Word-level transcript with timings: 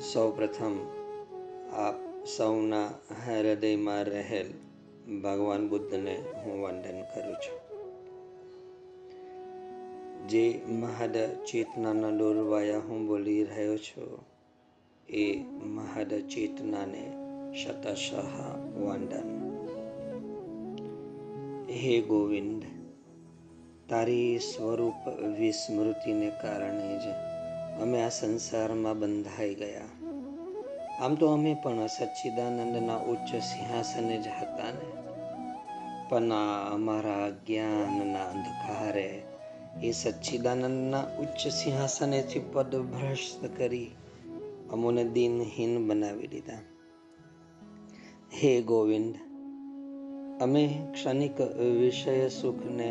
સૌપ્રથમ 0.00 0.78
આપ 1.72 2.26
સૌના 2.26 2.86
હૃદયમાં 3.26 4.04
રહેલ 4.04 4.52
ભગવાન 5.18 5.68
બુદ્ધને 5.68 6.14
હું 6.14 6.62
વંદન 6.62 7.02
કરું 7.02 7.34
છું. 7.34 7.58
જે 10.28 10.60
મહદ 10.68 11.16
ચેતનાના 11.46 12.08
ડોરવાયા 12.08 12.78
હું 12.78 13.06
બોલી 13.06 13.44
રહ્યો 13.44 13.78
છું, 13.78 14.26
એ 15.08 15.42
મહદ 15.64 16.14
ચેતનાને 16.14 17.12
શતશઃ 17.64 18.36
વંદન. 18.78 19.28
હે 21.70 22.00
ગોવિંદ, 22.00 22.62
તારી 23.88 24.38
સ્વરૂપ 24.38 25.08
વિસ્મૃતિને 25.38 26.30
કારણે 26.42 26.98
જ 26.98 27.29
અમે 27.80 28.02
આ 28.02 28.08
સંસારમાં 28.08 28.98
બંધાઈ 28.98 29.54
ગયા. 29.54 29.88
આમ 31.00 31.14
તો 31.14 31.26
અમે 31.26 31.56
પણ 31.62 31.86
સચ્ચિદાનંદના 31.86 32.96
ઉચ્ચ 32.96 33.30
સિંહાસને 33.42 34.16
જ 34.18 34.26
હતા 34.40 34.70
ને. 34.70 34.88
પણ 36.08 36.32
અમારા 36.72 37.30
જ્ઞાનના 37.30 38.24
અંધકારે 38.24 39.22
એ 39.82 39.90
સચ્ચિદાનંદના 39.92 41.04
ઉચ્ચ 41.18 41.48
સિંહાસનેથી 41.48 42.42
પદભ્રષ્ટ 42.52 43.56
કરી 43.56 43.90
અમોને 44.72 45.04
દિનહીન 45.04 45.88
બનાવી 45.88 46.26
દીધા. 46.26 46.60
હે 48.32 48.62
ગોવિંદ, 48.62 49.14
અમે 50.42 50.62
ક્ષણિક 50.92 51.40
વિષય 51.80 52.28
સુખને 52.28 52.88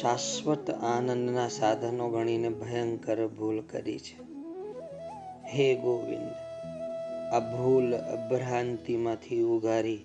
શાશ્વત 0.00 0.70
આનંદના 0.70 1.48
સાધનો 1.48 2.08
ગણીને 2.08 2.48
ભયંકર 2.48 3.26
ભૂલ 3.28 3.60
કરી 3.60 3.98
છે. 3.98 4.31
હે 5.54 5.74
ગોવિંદ, 5.74 6.30
આ 7.32 7.40
ભૂલ 7.40 7.94
ભ્રાંતિમાંથી 8.30 9.42
ઉગારી 9.42 10.04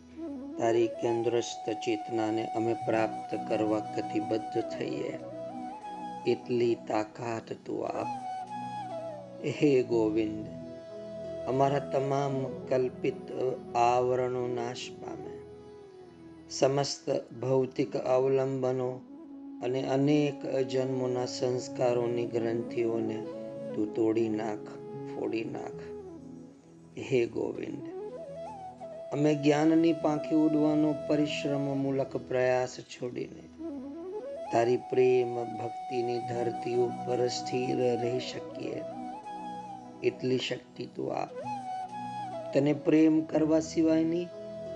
તારી 0.58 0.88
કેન્દ્રસ્થ 0.88 1.70
ચેતનાને 1.70 2.46
અમે 2.46 2.74
પ્રાપ્ત 2.74 3.36
કરવા 3.50 3.80
કતિબદ્ધ 3.80 4.62
થઈએ. 4.62 5.14
એટલી 6.28 6.76
તાકાત 6.88 7.54
તું 7.66 7.88
આપ. 7.88 8.08
હે 9.46 9.84
ગોવિંદ, 9.84 10.46
અમારા 11.48 11.80
તમામ 11.80 12.44
કલ્પિત 12.70 13.32
આવરણો 13.76 14.48
નાશ 14.48 14.90
પામે. 15.02 15.34
સમસ્ત 16.50 17.10
ભૌતિક 17.42 17.98
અવલંબનો 17.98 18.90
અને 19.64 19.84
અનેક 19.88 20.46
જન્મોના 20.46 21.26
સંસ્કારોની 21.26 22.26
ગ્રંથિઓને 22.26 23.18
તું 23.76 23.94
તોડી 23.94 24.30
નાખ. 24.30 24.87
ફોડી 25.20 25.44
નાખ. 25.44 25.80
હે 27.00 27.26
ગોવિંદ, 27.26 27.88
અમે 29.14 29.36
જ્ઞાનની 29.36 29.94
પાંખી 29.94 30.36
ઉડવાનો 30.36 30.96
પરિશ્રમ 31.08 31.78
મૂલક 31.78 32.18
પ્રયાસ 32.18 32.80
છોડીને 32.80 33.44
તારી 34.52 34.78
પ્રેમ 34.78 35.36
ભક્તિની 35.36 36.20
ધરતી 36.20 36.76
ઉપર 36.76 37.28
સ્થિર 37.28 37.78
રહી 37.78 38.20
શકીએ. 38.20 38.82
એટલી 40.04 40.38
શક્તિ 40.38 40.88
તું 40.96 41.14
આપ. 41.16 41.30
તને 42.54 42.74
પ્રેમ 42.74 43.22
કરવા 43.22 43.60
સિવાયની 43.60 44.26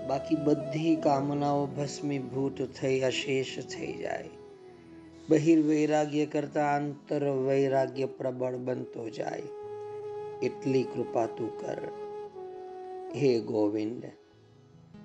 બાકી 0.08 0.34
બધી 0.34 0.96
કામનાઓ 0.96 1.66
ભસ્મીભૂત 1.66 2.62
થઈ 2.80 3.00
અશેષ 3.00 3.58
થઈ 3.58 3.92
જાય. 3.92 4.28
બહિર 5.28 5.66
વૈરાગ્ય 5.66 6.26
કરતા 6.26 6.64
આંતર 6.64 7.28
વૈરાગ્ય 7.28 8.06
પ્રબળ 8.06 8.56
બનતો 8.56 9.08
જાય. 9.10 9.42
એટલી 10.42 10.82
કૃપા 10.82 11.26
તું 11.26 11.58
કર. 11.60 11.78
હે 13.16 13.40
ગોવિંદ, 13.40 14.04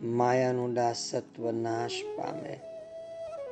માયાનું 0.03 0.73
દાસત્વ 0.73 1.51
નાશ 1.51 1.91
પામે 2.17 2.59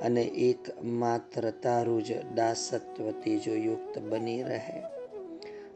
અને 0.01 0.21
એક 0.23 0.83
માત્ર 0.83 1.49
તારું 1.49 2.03
જ 2.03 2.25
દાસત્વ 2.35 3.11
તેજો 3.11 3.53
યુક્ત 3.53 3.99
બની 3.99 4.43
રહે. 4.43 4.83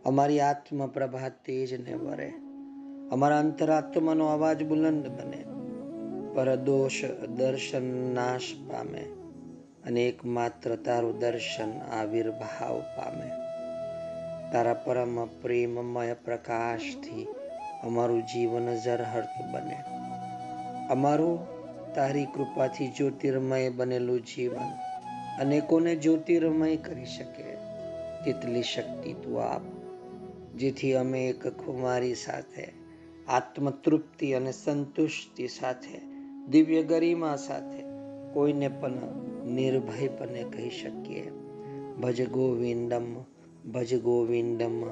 અમારી 0.06 0.39
આત્મ 0.39 0.88
પ્રભા 0.88 1.29
તેજને 1.29 1.94
વરે. 1.94 2.34
અમારા 3.11 3.39
અંતરાત્માનો 3.39 4.25
અવાજ 4.25 4.63
બુલંદ 4.63 5.07
બને. 5.07 5.45
પરદોષ 6.35 7.05
દર્શન 7.35 8.13
નાશ 8.13 8.41
પામે 8.69 9.01
અને 9.85 10.07
એકમાત્ર 10.07 10.75
તારું 10.75 11.19
દર્શન 11.19 11.79
આવિર્ભાવ 11.79 12.79
પામે. 12.79 13.48
તારા 14.53 14.73
પરમ 14.73 15.25
પ્રેમમય 15.25 16.13
પ્રકાશથી 16.13 17.27
અમારું 17.83 18.25
જીવન 18.25 18.75
ઝરહર્ત 18.75 19.51
બને. 19.51 19.83
અમારું 20.89 21.59
તારી 21.95 22.25
કૃપાથી 22.25 22.87
જ્યોતિર્મય 22.87 23.69
બનેલું 23.69 24.21
જીવન 24.21 24.71
અનેકોને 25.39 25.95
જ્યોતિર્મય 25.95 26.75
કરી 26.75 27.05
શકે 27.05 27.55
તેટલી 28.25 28.63
શક્તિ 28.63 29.13
તું 29.13 29.43
આપ, 29.43 29.61
જેથી 30.55 30.93
અમે 30.93 31.29
એક 31.29 31.47
ખુમારી 31.47 32.16
સાથે, 32.16 32.71
આત્મતૃપ્તિ 33.27 34.33
અને 34.33 34.51
સંતુષ્ટિ 34.51 35.47
સાથે, 35.47 36.01
દિવ્ય 36.47 36.83
ગરિમા 36.83 37.35
સાથે 37.35 37.83
કોઈને 38.33 38.67
પણ 38.67 38.91
નિર્ભયપણે 39.45 40.43
કહી 40.43 40.69
શકીએ. 40.69 41.31
ભજ 42.01 42.29
ગોવિંદમ 42.29 43.23
ભજ 43.68 44.02
ગોવિંદમ 44.02 44.86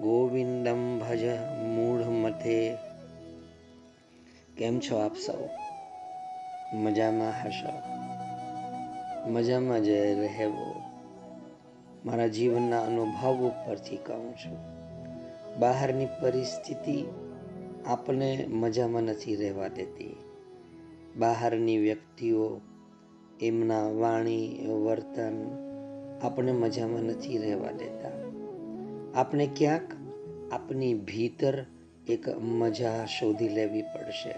ગોવિંદમ 0.00 0.98
ભજ 0.98 1.24
મૂઢ 1.66 2.02
મથે 2.02 2.76
કેમ 4.56 4.80
છો 4.80 4.96
આપ 4.96 5.16
સૌ? 5.16 5.48
મજામાં 6.76 7.32
હશો? 7.44 7.72
મજામાં 9.30 9.82
જ 9.82 9.88
રહેવો. 9.88 10.82
મારા 12.06 12.26
જીવનના 12.26 12.82
અનુભવ 12.82 13.34
ઉપરથી 13.34 13.96
કહું 13.96 14.34
છું. 14.34 14.56
બહારની 15.58 16.06
પરિસ્થિતિ 16.06 17.04
આપણે 17.86 18.46
મજામાં 18.48 19.02
નથી 19.02 19.36
રહેવા 19.36 19.68
દેતી. 19.68 20.16
બહારની 21.16 21.78
વ્યક્તિઓ, 21.78 22.60
એમના 23.40 23.88
વાણી, 23.88 24.66
વર્તન 24.66 25.67
આપણે 26.22 26.52
મજામાં 26.52 27.00
નથી 27.00 27.38
રહેવા 27.38 27.70
દેતા. 27.70 28.08
આપણે 29.20 29.46
ક્યાંક 29.56 29.82
આપની 30.52 30.94
ભીતર 30.94 31.64
એક 32.08 32.28
મજા 32.28 33.04
શોધી 33.04 33.48
લેવી 33.48 33.82
પડશે. 33.82 34.30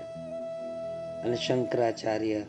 અને 1.22 1.36
શંકરાચાર્ય 1.36 2.42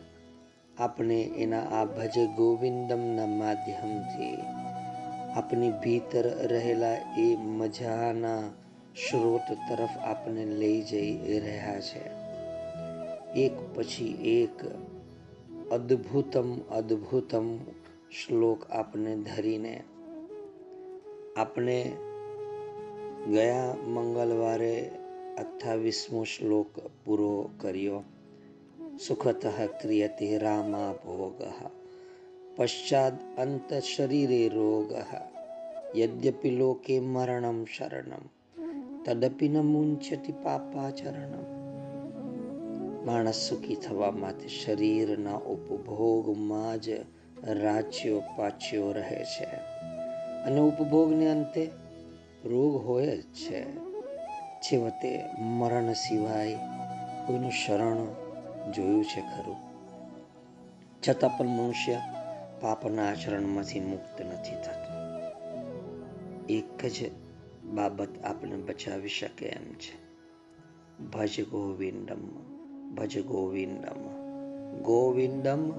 આપણે 0.78 1.22
એના 1.22 1.60
આ 1.60 1.84
ભજ 1.84 2.18
ગોવિંદમના 2.36 3.26
માધ્યમથી 3.26 4.36
આપની 5.34 5.70
ભીતર 5.70 6.46
રહેલા 6.46 6.92
એ 7.18 7.36
મજાના 7.36 8.40
સ્ત્રોત 8.96 9.52
તરફ 9.52 9.98
આપણે 9.98 10.44
લઈ 10.44 10.82
જઈ 10.82 11.40
રહ્યા 11.40 11.80
છે. 11.80 12.22
એક 13.34 13.52
પછી 13.74 14.18
એક 14.40 14.64
અદ્ભુતમ 15.72 16.58
અદ્ભુતમ 16.58 17.58
શ્લોક 18.12 18.70
આપને 18.70 19.16
ધરીને 19.16 19.84
આપણે 21.36 21.92
ગયા 23.30 23.74
મંગળવારે 23.74 24.90
અઠ્ઠાવીસમો 25.38 26.24
શ્લોક 26.24 26.80
પૂરો 27.04 27.50
કર્યો. 27.60 28.02
સુખત 29.06 29.46
ક્રિયતે 29.80 30.38
રામા 30.38 30.92
ભોગ, 30.92 31.42
પશ્ચાદ 32.56 33.14
અંત 33.38 33.72
શરીરે 33.74 34.48
રોગ, 34.48 34.92
યદ્યપિ 35.98 36.50
લોકે 36.50 37.00
મરણમ 37.00 37.64
શરણમ, 37.64 38.24
તદપિ 39.04 39.48
ન 39.48 39.58
મુંચતી 39.58 40.32
પાપાચરણમ 40.32 41.48
માણસ 43.06 43.34
સુખી 43.34 43.74
થવા 43.74 44.10
માટે 44.10 44.48
શરીરના 44.48 45.36
ઉપભોગમાં 45.36 46.80
જ 46.80 46.90
રાજ્યો 47.46 48.22
પાચ્યો 48.36 48.92
રહે 48.92 49.24
છે. 49.24 49.44
અને 50.44 50.60
ઉપભોગને 50.60 51.28
અંતે 51.28 51.70
રોગ 52.44 52.86
હોય 52.86 53.16
જ 53.16 53.22
છે. 53.22 53.76
છેવટે 54.60 55.24
મરણ 55.38 55.92
સિવાય 55.92 56.54
કોઈનું 57.26 57.50
શરણ 57.50 58.06
જોયું 58.72 59.04
છે 59.04 59.20
ખરું. 59.20 59.56
છતાં 61.08 61.38
પણ 61.38 61.46
મનુષ્ય 61.46 62.00
પાપના 62.60 63.10
આચરણમાંથી 63.10 63.80
મુક્ત 63.80 64.22
નથી 64.22 64.54
થતો. 64.54 64.92
એક 66.48 66.86
જ 66.86 67.10
બાબત 67.64 68.08
આપણે 68.24 68.56
બચાવી 68.56 69.08
શકે 69.08 69.46
એમ 69.46 69.72
છે. 69.72 70.02
ભજ 71.04 71.48
ગોવિંદમ 71.48 72.28
ભજ 72.94 73.24
ગોવિંદમ. 73.24 74.22
ગોવિંદમ 74.82 75.70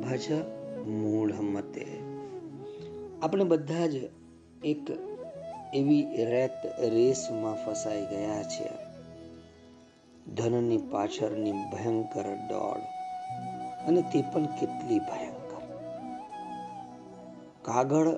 ભજ 0.00 0.57
મૂઢ 0.86 1.40
મતે 1.40 1.86
આપણે 3.22 3.44
બધા 3.44 3.86
જ 3.86 3.94
એક 4.64 4.90
એવી 5.74 6.24
રેત 6.24 6.66
રેસમાં 6.80 7.64
ફસાઈ 7.64 8.06
ગયા 8.06 8.42
છે 8.42 8.88
ધનની 10.34 10.78
પાછળની 10.78 11.52
ભયંકર 11.52 12.22
દોડ 12.22 12.80
અને 13.86 14.02
તે 14.02 14.24
પણ 14.32 14.46
કેટલી 14.46 14.98
ભયંકર. 14.98 15.38
કાગળ 17.62 18.08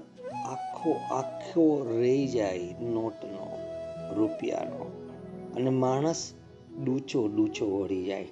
આખો 0.44 0.92
આખો 0.92 1.84
રહી 1.84 2.26
જાય 2.26 2.58
નોટનો, 2.80 3.58
રૂપિયાનો 4.14 5.08
અને 5.56 5.70
માણસ 5.70 6.32
ડૂચો 6.84 7.28
ડૂચો 7.28 7.80
વળી 7.80 8.04
જાય. 8.04 8.28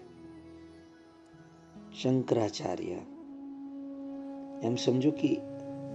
શંકરાચાર્ય 2.03 2.97
એમ 4.63 4.77
સમજો 4.77 5.11
કે 5.11 5.41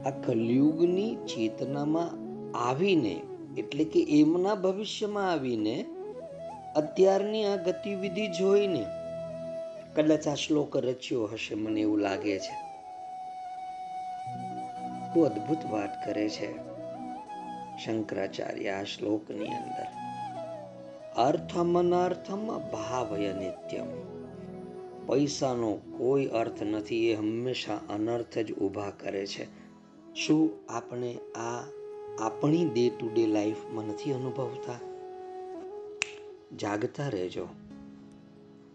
આ 0.05 0.09
કલયુગની 0.09 1.15
ચેતનામાં 1.15 2.11
આવીને, 2.57 3.21
એટલે 3.57 3.83
કે 3.83 4.03
એમના 4.09 4.55
ભવિષ્યમાં 4.55 5.31
આવીને, 5.31 5.85
અત્યારની 6.75 7.45
આ 7.45 7.55
ગતિવિધિ 7.55 8.27
જોઈને 8.27 8.85
કદાચ 9.95 10.27
આ 10.27 10.33
શ્લોક 10.33 10.77
રચ્યો 10.77 11.25
હશે, 11.25 11.55
મને 11.55 11.81
એવું 11.81 11.99
લાગે 11.99 12.39
છે. 12.39 12.63
બહુ 15.13 15.23
અદ્ભુત 15.23 15.65
વાત 15.65 16.05
કરે 16.05 16.29
છે 16.29 16.73
શંકરાચાર્ય 17.85 18.69
આ 18.69 18.83
શ્લોકની 18.83 19.45
અંદર. 19.45 19.85
અર્થમનાર્થમ 21.15 22.59
ભાવય 22.59 23.33
નિત્યમ. 23.33 24.22
પૈસાનો 25.07 25.79
કોઈ 25.97 26.25
અર્થ 26.25 26.63
નથી, 26.63 27.11
એ 27.11 27.15
હંમેશા 27.15 27.79
અનર્થ 27.89 28.37
જ 28.37 28.53
ઊભા 28.53 28.89
કરે 28.89 29.25
છે. 29.25 29.47
શું 30.15 30.51
આપણે 30.69 31.17
આ 31.35 31.63
આપણી 32.19 32.65
ડે 32.65 32.89
ટુ 32.89 33.09
ડે 33.13 33.27
લાઈફમાં 33.27 33.85
નથી 33.85 34.13
અનુભવતા? 34.13 34.79
જાગતા 36.55 37.07
રહેજો. 37.07 37.47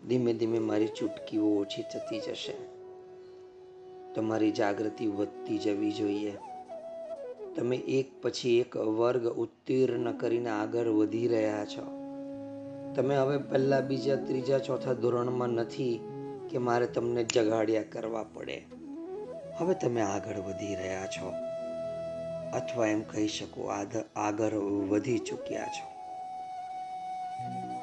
ધીમે 0.09 0.35
ધીમે 0.35 0.59
મારી 0.59 0.87
ચૂટકીઓ 0.87 1.45
ઓછી 1.45 1.83
થતી 1.83 2.21
જશે. 2.21 2.55
તમારી 4.15 4.51
જાગૃતિ 4.51 5.07
વધતી 5.07 5.59
જવી 5.59 5.93
જોઈએ. 5.93 6.33
તમે 7.57 7.77
એક 7.77 8.23
પછી 8.23 8.59
એક 8.59 8.77
વર્ગ 8.77 9.27
ઉત્તીર્ણ 9.27 10.13
કરીને 10.13 10.51
આગળ 10.51 10.89
વધી 10.89 11.29
રહ્યા 11.29 11.65
છો. 11.65 11.83
તમે 12.95 13.17
હવે 13.17 13.39
પહેલાં 13.39 13.89
બીજા, 13.89 14.17
ત્રીજા, 14.17 14.59
ચોથા 14.59 14.93
ધોરણમાં 14.93 15.49
નથી 15.49 16.01
કે 16.51 16.59
મારે 16.59 16.87
તમને 16.87 17.25
જગાડ્યા 17.25 17.83
કરવા 17.83 18.23
પડે. 18.23 18.63
હવે 19.59 19.75
તમે 19.75 20.01
આગળ 20.01 20.37
વધી 20.37 20.75
રહ્યા 20.75 21.07
છો. 21.07 21.33
અથવા 22.53 22.87
એમ 22.87 23.03
કહી 23.03 23.29
શકો 23.29 23.71
આગળ 24.17 24.55
વધી 24.89 25.19
ચૂક્યા 25.19 25.65
છો. 25.65 25.99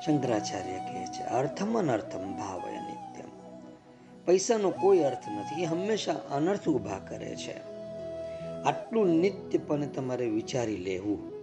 શંકરાચાર્ય 0.05 0.77
કહે 0.77 1.05
છે, 1.05 1.23
અર્થમ 1.23 1.79
અનર્થમ 1.79 2.37
ભાવય 2.37 2.71
નિત્યમ. 2.71 3.29
પૈસાનો 4.25 4.69
કોઈ 4.69 4.99
અર્થ 4.99 5.29
નથી, 5.29 5.61
એ 5.61 5.65
હંમેશા 5.65 6.13
અનર્થ 6.13 6.69
ઊભા 6.69 6.99
કરે 6.99 7.35
છે. 7.35 7.75
આટલું 8.63 9.07
નિત્યપણે 9.07 9.87
તમારે 9.87 10.25
વિચારી 10.25 10.77
લેવું. 10.77 11.35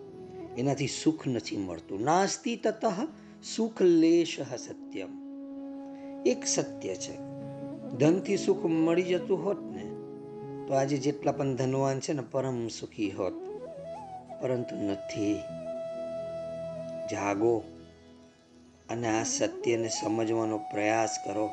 એનાથી 0.58 0.86
સુખ 0.86 1.26
નથી 1.26 1.56
મળતું. 1.56 2.02
નાસ્તિ 2.02 2.56
તતઃ 2.56 2.84
સુખ 3.56 3.82
લેશ 3.82 4.40
સત્યમ. 4.40 5.21
એક 6.26 6.46
સત્ય 6.46 6.94
છે. 6.94 7.16
ધનથી 7.98 8.36
સુખ 8.36 8.64
મળી 8.64 9.02
જતું 9.02 9.44
હોત 9.44 9.62
ને, 9.62 9.84
તો 10.69 10.74
આજે 10.74 10.96
જેટલા 10.96 11.32
પણ 11.32 11.54
ધનવાન 11.54 12.00
છે 12.00 12.12
ને, 12.12 12.22
પરમ 12.30 12.69
સુખી 12.69 13.10
હોત. 13.10 13.32
પરંતુ 14.42 14.76
નથી. 14.76 15.34
જાગો 17.10 17.62
અને 18.90 19.20
આ 19.20 19.22
સત્યને 19.22 19.88
સમજવાનો 19.88 20.58
પ્રયાસ 20.58 21.19
કરો. 21.24 21.50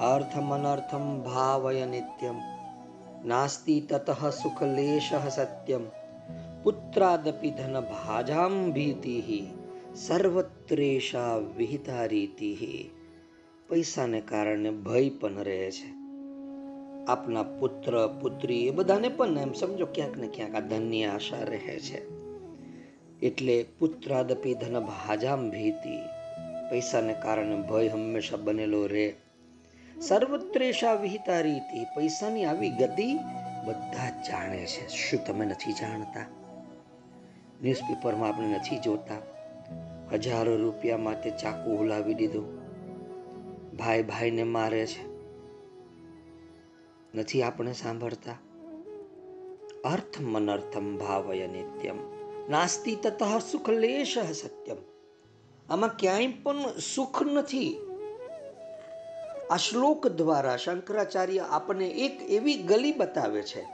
અર્થમ 0.00 0.54
અનર્થમ 0.54 1.22
ભાવય 1.22 1.86
નિત્યમ, 1.86 2.40
નાસ્તિ 3.26 3.80
તતઃ 3.80 4.30
સુખ 4.30 4.62
લેશ 4.62 5.10
સત્યમ, 5.14 5.84
પુત્રાદપી 6.62 7.50
ધન 7.50 7.80
ભાજામ 7.80 8.72
ભીતિ, 8.72 9.46
સર્વત્રેષા 9.94 11.36
વિહિતા 11.36 12.04
રીતિ. 12.04 12.90
પૈસાને 13.68 14.20
કારણે 14.20 14.70
ભય 14.70 15.10
પણ 15.10 15.34
રહે 15.34 15.70
છે. 15.70 15.92
આપના 17.08 17.42
પુત્ર, 17.42 18.18
પુત્રી 18.22 18.66
એ 18.66 18.70
બધાને 18.70 19.08
પણ 19.08 19.38
એમ 19.38 19.52
સમજો 19.52 19.86
ક્યાંક 19.86 20.16
ને 20.16 20.28
ક્યાંક 20.28 20.54
આ 20.54 20.60
ધનની 20.60 21.04
આશા 21.04 21.36
રહે 21.36 21.78
છે. 21.78 22.08
એટલે 23.20 23.64
પુત્રાદપી 23.78 24.54
ધન 24.54 24.80
ભાજામ 24.80 25.50
ભીતિ. 25.50 25.98
પૈસાને 26.70 27.14
કારણે 27.22 27.56
ભય 27.56 27.88
હંમેશા 27.88 28.36
બનેલો 28.36 28.86
રહે. 28.86 29.14
સર્વત્રેષા 30.00 30.94
વિહિતા 30.94 31.40
રીતિ 31.40 31.84
પૈસાની 31.84 32.44
આવી 32.44 32.70
ગતિ 32.70 33.14
બધા 33.66 34.10
જ 34.10 34.28
જાણે 34.28 34.66
છે. 34.66 34.88
શું 34.88 35.24
તમે 35.26 35.46
નથી 35.46 35.72
જાણતા? 35.72 36.26
ન્યૂઝપેપરમાં 37.62 38.28
આપણે 38.28 38.46
નથી 38.46 38.78
જોતા. 38.78 39.14
હજારો 40.12 40.56
રૂપિયા 40.56 40.96
માટે 40.96 41.30
ચાકુ 41.30 41.76
હુલાવી 41.76 42.14
દીધું. 42.14 42.57
ભાઈ 43.78 44.02
ભાઈને 44.02 44.42
મારે 44.42 44.86
છે. 44.86 45.06
નથી 47.14 47.42
આપણે 47.42 47.72
સાંભળતા? 47.72 48.32
અર્થમ 49.84 50.36
અનર્થમ 50.36 50.96
ભાવય 50.96 51.46
નિત્યમ. 51.46 51.98
નાસ્તિ 52.50 52.96
તતઃ 52.96 53.38
સુખ 53.38 53.70
લેશ 53.70 54.18
સત્યમ. 54.18 54.76
આમાં 55.70 55.96
ક્યાંય 55.96 56.26
પણ 56.26 56.58
સુખ 56.94 57.22
નથી. 57.22 57.76
આ 59.50 59.56
શ્લોક 59.56 60.06
દ્વારા 60.06 60.56
શંકરાચાર્ય 60.56 61.38
આપણને 61.38 61.88
એક 61.88 62.30
એવી 62.30 62.54
ગલી 62.54 62.92
બતાવે 62.92 63.42
છે 63.42 63.66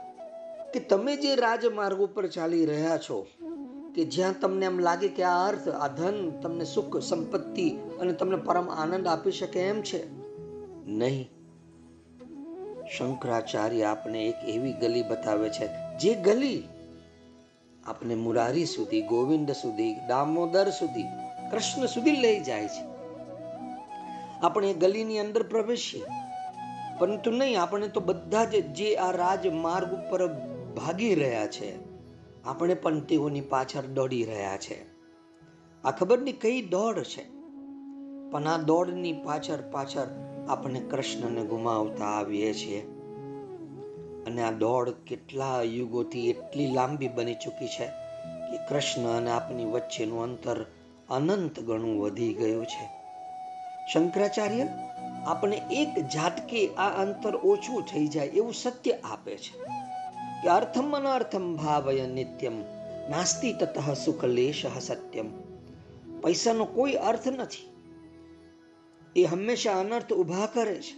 કે 0.73 0.79
તમે 0.79 1.15
જે 1.15 1.35
રાજમાર્ગ 1.35 1.97
ઉપર 1.97 2.27
ચાલી 2.27 2.65
રહ્યા 2.65 2.97
છો 2.97 3.27
કે 3.95 4.05
જ્યાં 4.05 4.39
તમને 4.39 4.65
એમ 4.65 4.79
લાગે 4.79 5.07
કે 5.07 5.23
આ 5.23 5.47
અર્થ, 5.47 5.69
આ 5.69 5.87
ધન 5.87 6.29
તમને 6.29 6.65
સુખ, 6.65 6.97
સંપત્તિ 6.97 7.69
અને 7.69 8.13
તમને 8.13 8.35
પરમ 8.35 8.69
આનંદ 8.69 9.07
આપી 9.07 9.31
શકે 9.31 9.59
એમ 9.59 9.81
છે? 9.81 10.03
નહીં. 10.87 11.29
શંકરાચાર્ય 12.97 13.83
આપણે 13.83 14.25
એક 14.25 14.49
એવી 14.49 14.73
ગલી 14.73 15.01
બતાવે 15.01 15.49
છે, 15.49 15.97
જે 15.97 16.15
ગલી 16.15 16.63
આપણે 17.85 18.15
મુરારી 18.15 18.65
સુધી, 18.65 19.01
ગોવિંદ 19.01 19.51
સુધી, 19.51 19.95
દામોદર 20.07 20.69
સુધી, 20.69 21.03
કૃષ્ણ 21.51 21.85
સુધી 21.85 22.11
લઈ 22.11 22.39
જાય 22.39 22.67
છે. 22.67 22.83
આપણે 24.41 24.73
ગલીની 24.73 25.19
અંદર 25.19 25.43
પ્રવેશીએ. 25.43 26.03
પરંતુ 26.99 27.31
નહીં, 27.31 27.61
આપણે 27.61 27.87
તો 27.87 27.99
બધા 27.99 28.43
જ 28.43 28.73
જે 28.73 28.95
આ 28.95 29.11
રાજમાર્ગ 29.11 29.93
ઉપર 29.93 30.27
ભાગી 30.75 31.15
રહ્યા 31.15 31.47
છે. 31.47 31.94
આપણે 32.45 32.73
પણ 32.73 32.99
તેઓની 32.99 33.41
પાછળ 33.41 33.81
દોડી 33.81 34.25
રહ્યા 34.25 34.57
છે. 34.57 34.85
આ 35.83 35.91
ખબર 35.91 36.19
નહીં 36.19 36.39
કઈ 36.39 36.61
દોડ 36.61 37.03
છે? 37.03 37.29
પણ 38.31 38.47
આ 38.47 38.57
દોડની 38.57 39.13
પાછળ 39.13 39.71
પાછળ 39.71 40.07
આપણે 40.47 40.79
કૃષ્ણને 40.79 41.45
ગુમાવતા 41.45 42.05
આવીએ 42.05 42.53
છીએ. 42.53 42.81
અને 44.25 44.43
આ 44.43 44.51
દોડ 44.51 44.89
કેટલા 44.89 45.61
યુગોથી 45.61 46.29
એટલી 46.29 46.67
લાંબી 46.67 47.07
બની 47.07 47.33
ચૂકી 47.33 47.67
છે 47.67 47.85
કે 48.51 48.57
કૃષ્ણ 48.69 49.17
અને 49.17 49.31
આપની 49.31 49.65
વચ્ચેનું 49.65 50.23
અંતર 50.23 50.65
અનંત 51.09 51.59
ગણું 51.59 52.01
વધી 52.01 52.33
ગયું 52.33 52.65
છે. 52.65 52.89
શંકરાચાર્ય, 53.93 54.67
આપણે 55.25 55.61
એક 55.71 56.07
જાતકે 56.07 56.67
આ 56.67 57.03
અંતર 57.03 57.35
ઓછું 57.35 57.81
થઈ 57.81 58.07
જાય 58.07 58.27
એવું 58.27 58.53
સત્ય 58.53 58.91
આપે 58.91 59.37
છે. 59.37 59.84
કે 60.45 60.51
અર્થમ 60.51 60.91
અનર્થમ 60.93 61.45
ભાવય 61.57 62.03
નિત્યમ 62.07 62.57
નાસ્તિ 63.09 63.49
તતઃ 63.53 63.87
સુખલેશ 63.95 64.61
સત્યમ 64.79 65.29
પૈસાનો 66.21 66.65
કોઈ 66.65 66.97
અર્થ 67.03 67.27
નથી 67.27 67.65
એ 69.15 69.23
હંમેશા 69.25 69.77
અનર્થ 69.79 70.11
ઊભા 70.13 70.47
કરે 70.47 70.75
છે 70.79 70.93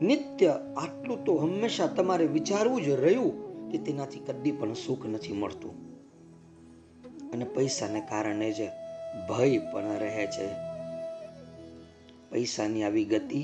નિત્ય 0.00 0.52
આટલું 0.76 1.24
તો 1.24 1.38
હંમેશા 1.38 1.88
તમારે 1.88 2.26
વિચારવું 2.26 2.84
જ 2.84 2.96
રહ્યું 2.96 3.34
કે 3.70 3.78
તેનાથી 3.78 4.24
કદી 4.28 4.52
પણ 4.52 4.76
સુખ 4.76 5.04
નથી 5.06 5.32
મળતું 5.32 5.76
અને 7.32 7.44
પૈસાને 7.54 8.06
કારણે 8.06 8.52
જ 8.52 8.70
ભય 9.28 9.60
પણ 9.72 9.98
રહે 9.98 10.26
છે 10.28 10.46
પૈસાની 12.30 12.84
આવી 12.84 13.04
ગતિ 13.04 13.42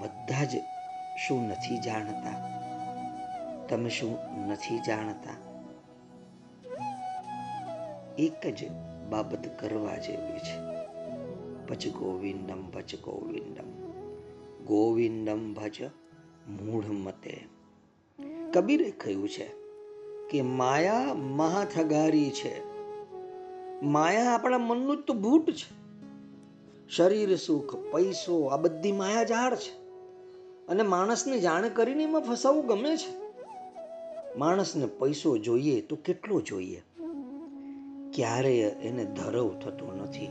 બધા 0.00 0.44
જ 0.44 0.52
શું 1.18 1.42
નથી 1.48 1.84
જાણતા 1.84 2.53
તમે 3.68 3.90
શું 3.90 4.18
નથી 4.48 4.78
જાણતા? 4.78 5.54
એક 8.18 8.46
જ 8.46 8.70
બાબત 9.10 9.60
કરવા 9.60 9.96
જેવી 9.96 10.38
છે. 10.38 10.74
ભજ 11.66 11.92
ગોવિંદમ 11.92 12.70
ભજ 12.70 12.94
ગોવિંદમ. 12.94 13.92
ગોવિંદમ 14.64 15.54
ભજ 15.54 15.82
મૂઢ 16.48 16.84
મતે. 16.86 17.48
કબીરે 18.52 18.90
કહ્યું 18.90 19.28
છે 19.28 19.50
કે 20.30 20.42
માયા 20.42 21.14
મહાથગારી 21.14 22.30
છે. 22.30 22.62
માયા 23.82 24.32
આપણા 24.34 24.58
મનનું 24.58 25.02
તો 25.02 25.14
ભૂટ 25.14 25.50
છે. 25.50 25.84
શરીર 26.88 27.36
સુખ, 27.36 27.76
પૈસો 27.76 28.44
આ 28.44 28.56
બધી 28.56 28.92
માયા 28.92 29.24
ઝાડ 29.24 29.54
છે. 29.54 29.84
અને 30.66 30.82
માણસને 30.82 31.38
જાણ 31.38 31.68
કરીને 31.68 32.02
એમાં 32.02 32.22
ફસાવવું 32.22 32.66
ગમે 32.66 32.96
છે. 32.96 33.23
માણસને 34.38 34.86
પૈસો 34.86 35.38
જોઈએ 35.38 35.80
તો 35.80 35.96
કેટલો 35.96 36.40
જોઈએ? 36.40 36.82
ક્યારેય 38.14 38.62
એને 38.62 39.04
ધરવ 39.04 39.58
થતો 39.58 39.92
નથી. 39.92 40.28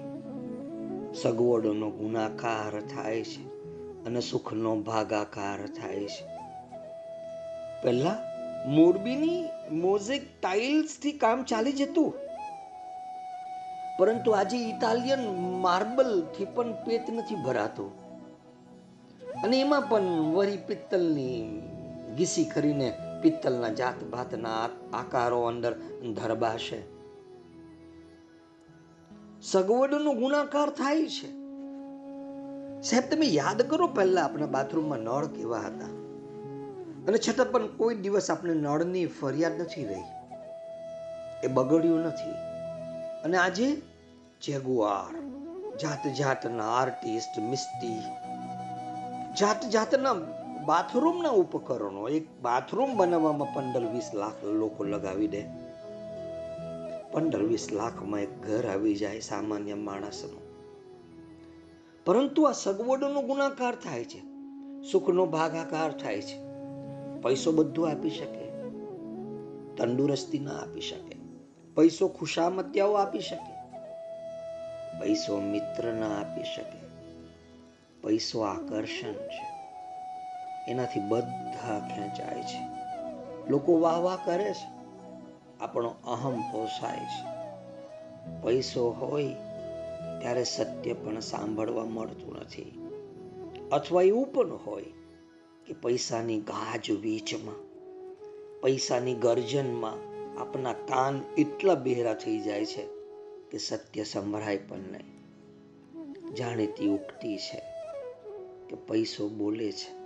સગવડોનો 1.13 1.89
ગુણાકાર 1.89 2.81
થાય 2.81 3.24
છે 3.24 3.48
અને 4.05 4.22
સુખનો 4.22 4.75
ભાગાકાર 4.75 5.67
થાય 5.67 6.05
છે. 6.05 6.25
પહેલા 7.83 8.17
મોરબીની 8.67 9.43
મોઝેક 9.72 10.41
ટાઇલ્સથી 10.41 11.12
કામ 11.12 11.43
ચાલી 11.43 11.72
જતું. 11.72 12.13
પરંતુ 14.00 14.31
આજે 14.31 14.57
ઇટાલિયન 14.57 15.19
માર્બલથી 15.62 16.45
પણ 16.45 16.74
પેટ 16.74 17.10
નથી 17.10 17.36
ભરાતો. 17.36 17.91
અને 19.43 19.62
એમાં 19.62 19.89
પણ 19.89 20.01
વરી 20.33 20.57
પિત્તલની 20.57 21.62
ઘીસી 22.17 22.43
કરીને 22.43 22.93
પિત્તલના 23.24 23.70
જાત 23.70 24.03
ભાતના 24.03 24.70
આકારો 24.94 25.42
અંદર 25.42 25.74
ધરબાશે. 26.15 26.84
સગવડનો 29.42 30.13
ગુણાકાર 30.13 30.70
થાય 30.70 31.06
છે. 31.06 31.27
સાહેબ, 32.82 33.03
તમે 33.12 33.25
યાદ 33.25 33.62
કરો 33.62 33.88
પહેલા 33.88 34.24
આપણા 34.24 34.46
બાથરૂમમાં 34.46 35.00
નળ 35.00 35.25
કેવા 35.25 35.58
હતા? 35.58 35.86
અને 37.08 37.18
છતાં 37.18 37.51
પણ 37.51 37.68
કોઈ 37.68 37.96
દિવસ 37.96 38.32
આપણે 38.32 38.53
નળની 38.53 39.06
ફરિયાદ 39.06 39.62
નથી 39.62 39.86
રહી. 39.86 40.03
એ 41.44 41.48
બગડ્યું 41.48 42.00
નથી. 42.00 42.32
અને 43.24 43.38
આજે 43.38 43.82
જેગુઆર 44.42 45.24
જાત 45.77 46.08
જાતના 46.08 46.70
આર્ટિસ્ટ 46.70 47.39
મિસ્ટી 47.39 48.00
જાત 49.39 49.70
જાતના 49.70 50.13
બાથરૂમના 50.65 51.29
ઉપકરણો, 51.29 52.10
એક 52.10 52.41
બાથરૂમ 52.41 52.98
બનાવવામાં 52.98 53.53
પંદર 53.53 53.86
વીસ 53.86 54.12
લાખ 54.13 54.43
લોકો 54.43 54.84
લગાવી 54.84 55.27
દે. 55.27 55.43
પંદર 57.12 57.43
વીસ 57.43 57.74
લાખમાં 57.74 58.20
એક 58.20 58.41
ઘર 58.41 58.67
આવી 58.67 58.96
જાય 58.96 59.20
સામાન્ય 59.20 59.74
માણસનું. 59.74 60.41
પરંતુ 62.05 62.43
આ 62.43 62.51
સગવડનો 62.51 63.22
ગુણાકાર 63.22 63.75
થાય 63.75 64.03
છે, 64.03 64.22
સુખનો 64.91 65.25
ભાગાકાર 65.25 65.91
થાય 65.91 66.22
છે. 66.22 66.38
પૈસો 67.22 67.51
બધું 67.51 67.89
આપી 67.89 68.10
શકે, 68.10 68.51
તંદુરસ્તી 69.75 70.39
ના 70.39 70.51
આપી 70.51 70.82
શકે, 70.82 71.15
પૈસો 71.75 72.08
ખુશામત્યાઓ 72.08 72.93
આપી 72.93 73.20
શકે, 73.20 73.53
પૈસો 75.00 75.39
મિત્ર 75.39 75.93
ના 75.93 76.20
આપી 76.20 76.43
શકે, 76.43 76.79
પૈસો 78.03 78.41
આકર્ષણ 78.41 79.13
છે. 79.13 79.52
એનાથી 80.67 81.00
બધા 81.00 81.79
ખેંચાય 81.79 82.41
છે. 82.41 82.74
લોકો 83.50 83.79
વાહ 83.79 84.00
વાહ 84.00 84.17
કરે 84.25 84.53
છે. 84.53 84.74
આપણો 85.60 85.89
અહમ 85.89 86.51
પોસાય 86.51 87.00
છે. 87.00 87.34
પૈસો 88.41 88.89
હોય 88.89 89.27
ત્યારે 90.22 90.43
સત્ય 90.43 90.93
પણ 90.93 91.20
સાંભળવા 91.20 91.86
મળતું 91.86 92.36
નથી. 92.36 92.89
અથવા 93.72 94.01
એવું 94.01 94.34
પણ 94.34 94.51
હોય 94.65 94.84
કે 95.67 95.74
પૈસાની 95.74 96.39
ગાજ 96.39 96.91
વીચમાં 96.91 97.55
પૈસાની 98.62 99.13
ગર્જનમાં 99.13 100.13
આપણા 100.41 100.74
કાન 100.74 101.22
એટલા 101.38 101.75
બહેરા 101.75 102.13
થઈ 102.13 102.39
જાય 102.39 102.65
છે 102.65 102.88
કે 103.51 103.58
સત્ય 103.58 104.03
સંભળાય 104.03 104.58
પણ 104.58 104.79
નહીં. 104.79 105.13
જાણીતી 106.36 106.88
ઉક્તિ 106.88 107.38
છે 107.38 107.62
કે 108.70 108.75
પૈસો 108.75 109.29
બોલે 109.29 109.72
છે. 109.72 110.02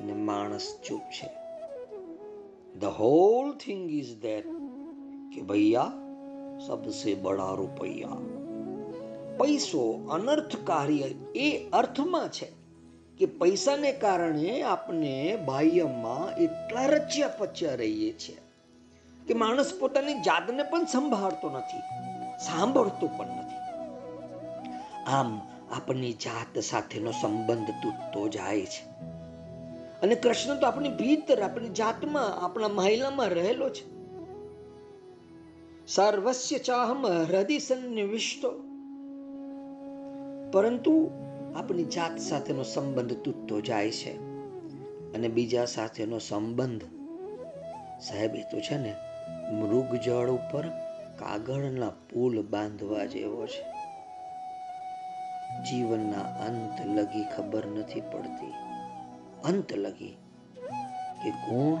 અને 0.00 0.12
માણસ 0.12 0.76
ચૂપ 0.88 1.00
છે. 1.00 1.28
The 2.78 2.84
whole 2.84 3.52
thing 3.52 3.90
is 3.90 4.18
that 4.20 4.46
કે 5.34 5.40
ભૈયા 5.40 5.92
સબસે 6.66 7.14
બડા 7.14 7.54
રૂપૈયા. 7.54 8.16
પૈસો 9.38 10.08
અનર્થકારી 10.10 11.02
એ 11.34 11.70
અર્થમાં 11.72 12.28
છે 12.28 12.48
કે 13.18 13.26
પૈસાને 13.26 13.92
કારણે 13.92 14.62
આપણે 14.62 15.36
બાહ્યમાં 15.36 16.36
એટલા 16.36 16.86
રચ્યા 16.86 17.28
પચ્યા 17.28 17.74
રહીએ 17.74 18.12
છીએ 18.12 18.36
કે 19.28 19.34
માણસ 19.34 19.72
પોતાની 19.80 20.14
જાતને 20.14 20.62
પણ 20.62 20.84
સંભાળતો 20.84 21.50
નથી, 21.50 21.82
સાંભળતો 22.38 23.06
પણ 23.06 23.26
નથી. 23.26 23.62
આમ 25.06 25.40
આપણી 25.72 26.12
જાત 26.12 26.58
સાથેનો 26.58 27.10
સંબંધ 27.10 27.70
તૂટતો 27.82 28.28
જાય 28.28 28.60
છે. 28.60 29.13
અને 30.02 30.14
કૃષ્ણ 30.14 30.60
તો 30.60 30.66
આપણી 30.66 30.88
ભીતર, 30.88 31.42
આપણી 31.42 31.68
જાતમાં, 31.68 32.44
આપણા 32.44 32.68
મહિલામાં 32.68 33.28
રહેલો 33.28 33.68
છે. 33.68 33.94
સર્વસ્ય 35.86 36.58
ચાહમ 36.58 37.06
હૃદય 37.06 37.58
સન્નિવિષ્ટો 37.58 38.50
પરંતુ 40.52 41.10
આપણી 41.56 41.84
જાત 41.84 42.18
સાથેનો 42.18 42.62
સંબંધ 42.62 43.12
તૂટતો 43.12 43.60
જાય 43.60 43.90
છે 43.90 44.12
અને 45.12 45.28
બીજા 45.28 45.64
સાથેનો 45.64 46.18
સંબંધ, 46.18 46.82
સાહેબ, 48.00 48.34
એ 48.34 48.42
તો 48.42 48.60
છે 48.60 48.78
ને, 48.78 48.94
મૃગ 49.52 49.94
જળ 49.94 50.30
ઉપર 50.30 50.64
કાગળના 51.18 51.90
પુલ 51.90 52.42
બાંધવા 52.42 53.04
જેવો 53.04 53.46
છે. 53.46 53.74
જીવનના 55.62 56.20
અંત 56.20 56.86
લગી 56.86 57.24
ખબર 57.36 57.66
નથી 57.66 58.00
પડતી. 58.00 58.73
અંત 59.44 59.72
લગી 59.72 60.16
કે 61.24 61.30
કોણ 61.30 61.78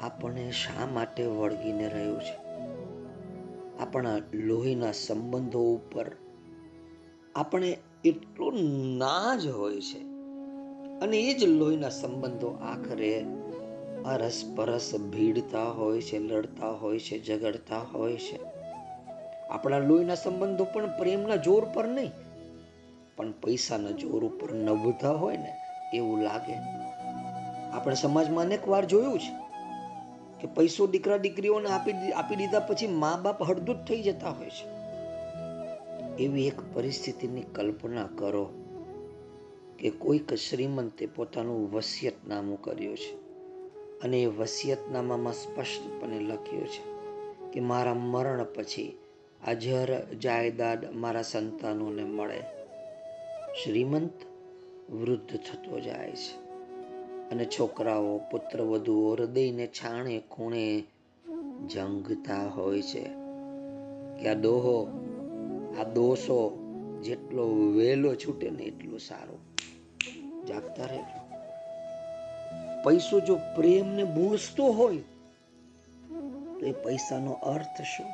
આપણે 0.00 0.50
શા 0.50 0.86
માટે 0.86 1.26
વળગીને 1.26 1.88
રહ્યું 1.88 2.20
છે? 2.20 2.52
આપણા 3.78 4.16
લોહીના 4.34 4.92
સંબંધો 4.92 5.60
ઉપર 5.74 6.10
આપણે 7.34 7.78
એટલો 8.04 8.52
જ 9.38 9.46
હોય 9.46 9.80
છે 9.80 9.98
અને 10.98 11.16
એ 11.16 11.34
જ 11.34 11.44
લોહીના 11.44 11.88
સંબંધો 11.88 12.48
આખરે 12.48 13.24
અરસ 14.04 14.52
પરસ 14.56 14.94
ભીડતા 14.94 15.62
હોય 15.62 16.00
છે, 16.00 16.18
લડતા 16.18 16.70
હોય 16.70 16.98
છે, 16.98 17.24
ઝઘડતા 17.24 17.78
હોય 17.78 18.16
છે. 18.16 18.40
આપણા 19.48 19.78
લોહીના 19.78 20.14
સંબંધો 20.14 20.64
પણ 20.64 20.98
પ્રેમના 20.98 21.36
જોર 21.36 21.64
પર 21.74 21.88
નહીં, 21.88 22.10
પણ 23.16 23.32
પૈસાના 23.32 23.90
જોર 23.90 24.24
ઉપર 24.24 24.54
નભતા 24.54 25.10
હોય 25.10 25.36
ને 25.36 25.56
એવું 25.94 26.22
લાગે. 26.22 26.81
આપણે 27.72 27.94
સમાજમાં 27.94 28.44
અનેક 28.44 28.68
વાર 28.68 28.84
જોયું 28.84 29.18
છે 29.18 29.32
કે 30.40 30.48
પૈસો 30.54 30.86
દીકરા 30.86 31.16
દીકરીઓને 31.16 31.68
આપી 31.68 31.92
આપી 31.92 32.36
દીધા 32.36 32.60
પછી 32.60 32.86
મા 32.86 33.18
બાપ 33.22 33.42
હળદૂત 33.42 33.76
થઈ 33.76 34.02
જતા 34.02 34.30
હોય 34.30 34.50
છે. 34.50 34.82
એવી 36.24 36.46
એક 36.46 36.74
પરિસ્થિતિની 36.74 37.42
કલ્પના 37.42 38.08
કરો 38.18 38.50
કે 39.78 39.90
કોઈક 39.90 40.34
શ્રીમંતે 40.34 41.06
પોતાનું 41.06 41.72
વસિયતનામું 41.72 42.62
કર્યું 42.62 42.96
છે 42.96 43.12
અને 44.00 44.22
એ 44.22 44.26
વસિયતનામામાં 44.26 45.32
સ્પષ્ટપણે 45.32 46.18
લખ્યું 46.20 46.68
છે 46.68 46.92
કે 47.52 47.60
મારા 47.60 47.94
મરણ 47.94 48.44
પછી 48.44 48.98
આ 49.46 49.52
જાયદાદ 50.22 50.96
મારા 50.96 51.22
સંતાનોને 51.22 52.04
મળે. 52.04 52.40
શ્રીમંત 53.64 54.12
વૃદ્ધ 54.90 55.36
થતો 55.36 55.80
જાય 55.80 56.10
છે. 56.10 56.41
અને 57.32 57.44
છોકરાઓ, 57.44 58.18
પુત્ર, 58.18 58.62
વધુઓ 58.62 59.14
હૃદયને 59.14 59.66
છાણે, 59.66 60.22
ખૂણે 60.30 60.84
જંગતા 61.66 62.48
હોય 62.48 62.82
છે. 62.82 63.02
કે 64.22 64.28
આ 64.28 64.34
દોહો, 64.34 64.86
આ 65.80 65.82
દોષો 65.82 66.58
જેટલો 67.02 67.44
વહેલો 67.46 68.14
છૂટે 68.14 68.50
ને 68.50 68.62
એટલું 68.62 68.98
સારું. 68.98 69.38
જાગતા 70.46 70.84
રહેજો 70.84 71.22
પૈસો 72.84 73.20
જો 73.20 73.34
પ્રેમને 73.56 74.04
ભૂંસતો 74.04 74.64
હોય, 74.64 74.96
તો 76.60 76.66
એ 76.66 76.72
પૈસાનો 76.72 77.32
અર્થ 77.32 77.82
શું? 77.82 78.06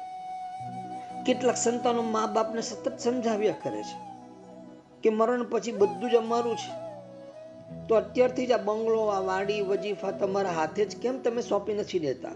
કેટલાક 1.25 1.57
સંતાનો 1.57 2.03
મા 2.03 2.27
બાપને 2.27 2.63
સતત 2.63 2.99
સમજાવ્યા 2.99 3.55
કરે 3.63 3.83
છે 3.83 3.99
કે 5.03 5.11
મરણ 5.11 5.45
પછી 5.45 5.73
બધું 5.73 6.11
જ 6.11 6.15
અમારું 6.15 6.57
છે. 6.57 6.88
તો 7.89 7.95
અત્યારથી 7.95 8.47
જ 8.47 8.53
આ 8.53 8.57
બંગલો, 8.57 9.01
આ 9.01 9.21
વાડી, 9.21 9.61
વજીફા 9.61 10.11
તમારા 10.11 10.51
હાથે 10.51 10.85
જ 10.85 10.97
કેમ 10.97 11.19
તમે 11.19 11.43
સોંપી 11.43 11.75
નથી 11.75 11.99
દેતા? 11.99 12.31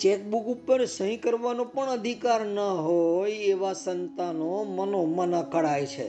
ચેકબુક 0.00 0.46
ઉપર 0.46 0.84
સહી 0.84 1.16
કરવાનો 1.16 1.64
પણ 1.64 1.86
અધિકાર 1.86 2.44
ન 2.44 2.58
હોય 2.58 3.32
એવા 3.32 3.72
સંતાનો 3.72 4.64
મનોમન 4.64 5.34
અકળાય 5.34 5.86
છે. 5.86 6.08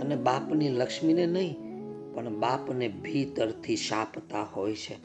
અને 0.00 0.16
બાપની 0.16 0.68
લક્ષ્મીને 0.68 1.26
નહીં, 1.26 1.56
પણ 2.14 2.28
બાપને 2.28 2.88
ભીતરથી 2.88 3.76
શાપતા 3.76 4.42
હોય 4.42 4.74
છે. 4.74 4.98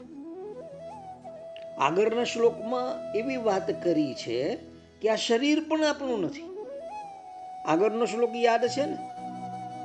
આગળના 1.78 2.24
શ્લોકમાં 2.24 3.12
એવી 3.18 3.36
વાત 3.36 3.84
કરી 3.84 4.14
છે 4.14 4.58
કે 5.02 5.08
આ 5.08 5.14
શરીર 5.14 5.64
પણ 5.68 5.84
આપણું 5.84 6.20
નથી. 6.20 6.58
આગળનો 7.64 8.04
શ્લોક 8.04 8.30
યાદ 8.34 8.66
છે 8.66 8.84
ને? 8.84 8.98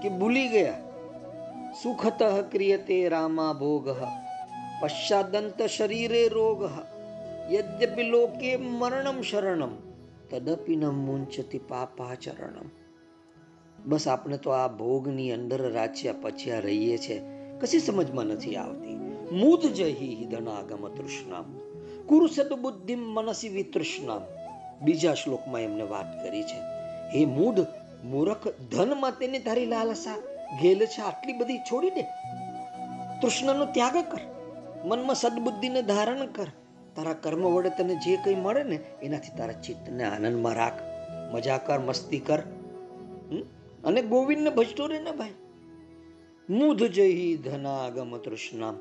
કે 0.03 0.10
ભૂલી 0.10 0.48
ગયા. 0.48 0.90
સુખત 1.71 2.23
ક્રિયતે 2.51 3.09
રામા 3.09 3.53
ભોગ 3.53 3.89
પશ્ચાદંત 4.81 5.61
શરીરે 5.61 6.27
રોગ 6.27 6.63
યદ્યપિ 7.53 8.03
લોકે 8.03 8.57
મરણમ 8.57 9.21
શરણમ 9.21 9.69
તદપિ 10.29 10.75
ન 10.75 10.85
મુંચતિ 10.85 11.57
પાપાચરણમ 11.57 12.69
બસ 13.85 14.07
આપણે 14.07 14.37
તો 14.37 14.49
આ 14.49 14.67
ભોગની 14.67 15.31
અંદર 15.31 15.71
રાચ્યા 15.71 16.13
પછ્યા 16.13 16.59
રહીએ 16.59 16.97
છે, 16.97 17.21
કશી 17.59 17.79
સમજમાં 17.79 18.25
નથી 18.25 18.55
આવતી. 18.55 18.95
મૂદ 19.31 19.59
જહી 19.59 20.15
હિદનાગમ 20.15 20.87
તૃષ્ણામ 20.87 21.57
કુરુ 22.05 22.27
સદબુદ્ધિ 22.27 22.95
મનસી 22.95 23.49
વિતૃષ્ણામ. 23.49 24.21
બીજા 24.81 25.13
શ્લોકમાં 25.13 25.61
એમને 25.61 25.83
વાત 25.83 26.23
કરી 26.23 26.43
છે, 26.43 26.59
હે 27.13 27.25
મૂઢ, 27.25 27.59
મૂરખ, 28.03 28.47
ધન 28.47 29.09
તેની 29.19 29.39
તારી 29.39 29.65
લાલસા 29.65 30.15
ઘેલ 30.60 30.86
છે 30.86 31.01
આટલી 31.01 31.34
બધી 31.34 31.58
છોડી 31.58 31.89
દે 31.89 32.01
તૃષ્ણનો 33.22 33.65
ત્યાગ 33.65 33.93
કર. 33.93 34.20
મનમાં 34.86 35.15
સદબુદ્ધિને 35.15 35.81
ધારણ 35.81 36.25
કર. 36.25 36.48
તારા 36.96 37.13
કર્મ 37.13 37.43
વડે 37.43 37.70
તને 37.70 37.96
જે 37.96 38.17
કંઈ 38.17 38.36
મળે 38.36 38.63
ને, 38.63 38.75
એનાથી 38.75 39.38
તારા 39.38 39.53
ચિત્તને 39.53 40.03
આનંદમાં 40.03 40.53
રાખ. 40.53 40.74
મજા 41.34 41.58
કર, 41.58 41.79
મસ્તી 41.79 42.20
કર. 42.20 42.39
અને 43.84 44.01
ગોવિંદને 44.01 44.50
ભજતો 44.50 44.88
રે 44.88 45.00
ને 45.00 45.12
ભાઈ. 45.12 45.34
મૂધ 46.50 46.84
જઈ 46.84 47.38
ધનાગમ 47.38 48.17
તૃષ્ણામ. 48.17 48.79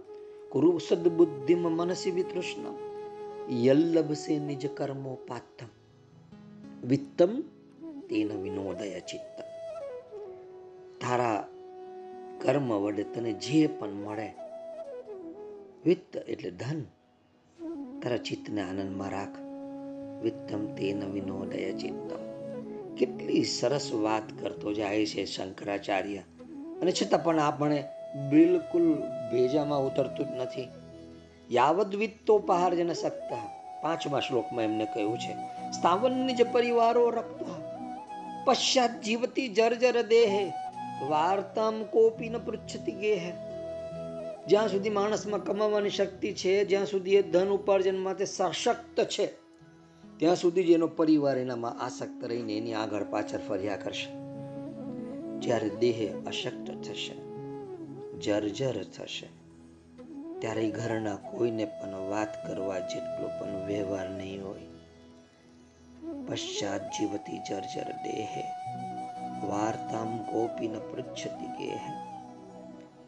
કુરુ 0.51 0.79
સદબુદ્ધિમ 0.79 1.63
મનસી 1.63 2.11
વિતૃષ્ણામ. 2.11 2.79
યલ્લભસે 3.67 4.39
નિજ 4.39 4.71
કર્મો 4.71 5.15
પાત્તમ. 5.29 5.67
વિત્તમ 6.89 7.41
તેન 8.01 8.43
વિનોદય 8.43 9.01
ચિત્ત 9.01 9.41
તારા 11.01 11.49
કર્મ 12.41 12.73
વડે 12.73 13.03
તને 13.03 13.33
જે 13.33 13.67
પણ 13.67 13.89
મળે, 13.89 14.33
વિત્ત 15.85 16.17
એટલે 16.17 16.51
ધન, 16.51 16.83
તારા 18.01 18.17
ચિત્તને 18.17 18.61
આનંદમાં 18.63 19.11
રાખ. 19.11 19.39
વિત્તમ 20.23 20.67
તેન 20.67 21.05
વિનોદય 21.13 21.73
ચિત્તમ. 21.73 22.21
કેટલી 22.97 23.45
સરસ 23.45 23.93
વાત 23.93 24.23
કરતો 24.43 24.73
જાય 24.73 25.07
છે 25.07 25.25
શંકરાચાર્ય. 25.25 26.17
અને 26.81 26.93
છતાં 26.93 27.25
પણ 27.25 27.39
આપણે 27.39 27.85
બિલકુલ 28.31 28.95
ભેજામાં 29.33 29.87
ઉતરતું 29.87 30.27
જ 30.27 30.31
નથી. 30.31 30.69
યાવદ 31.51 31.95
વિત્તોપહાર 31.95 32.75
જેને 32.75 32.95
સક્તા. 32.95 33.61
પાંચમા 33.83 34.21
શ્લોકમાં 34.21 34.65
એમને 34.65 34.85
કહ્યું 34.85 35.19
છે 35.19 35.33
સ્થાવનની 35.73 36.35
જ 36.35 36.53
પરિવારો 36.53 37.11
રખતા 37.11 37.61
પશ્ચાત 38.45 39.01
જીવતી 39.01 39.49
જર્જર 39.49 40.03
દેહે. 40.03 40.70
વાર્તામ 41.09 41.85
કોપી 41.85 42.29
ન 42.29 42.39
પૃચ્છતી 42.39 42.93
ગેહ. 42.93 43.33
જ્યાં 44.49 44.69
સુધી 44.69 44.91
માણસમાં 44.91 45.45
કમાવાની 45.45 45.91
શક્તિ 45.91 46.33
છે, 46.33 46.65
જ્યાં 46.65 46.87
સુધી 46.87 47.17
એ 47.17 47.23
ધન 47.23 47.49
ઉપાર્જન 47.49 47.99
માટે 47.99 48.25
સશક્ત 48.25 49.05
છે, 49.05 49.27
ત્યાં 50.17 50.37
સુધી 50.37 50.65
જ 50.65 50.71
એનો 50.71 50.87
પરિવાર 50.87 51.39
એનામાં 51.39 51.79
આસક્ત 51.81 52.25
રહીને 52.25 52.57
એની 52.57 52.75
આગળ 52.75 53.05
પાછળ 53.05 53.39
ફર્યા 53.49 53.77
કરશે. 53.77 54.11
જ્યારે 55.41 55.69
દેહ 55.69 56.13
અશક્ત 56.27 56.67
થશે, 56.85 57.15
જર્જર 58.19 58.85
થશે, 58.85 59.29
ત્યારે 60.39 60.71
ઘરના 60.71 61.17
કોઈને 61.17 61.65
પણ 61.65 62.09
વાત 62.11 62.47
કરવા 62.47 62.79
જેટલો 62.79 63.29
પણ 63.29 63.67
વ્યવહાર 63.67 64.11
નહીં 64.11 64.47
હોય. 64.47 64.61
પશ્ચાત 66.29 66.81
જીવતી 66.81 67.39
જર્જર 67.39 67.93
દેહે 68.05 68.45
વાર્તામ 69.47 70.19
કોપી 70.19 70.69
ન 70.69 70.79
પૃચ્છતી 70.79 71.47
ગેહ. 71.47 71.81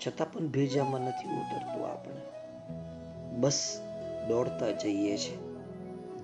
છતાં 0.06 0.32
પણ 0.32 0.46
ભેજામાં 0.46 1.00
નથી 1.00 1.28
ઉતરતું 1.28 1.86
આપણે. 1.86 2.20
બસ 3.36 3.80
દોડતા 4.28 4.70
જઈએ 4.70 5.16
છે. 5.16 5.52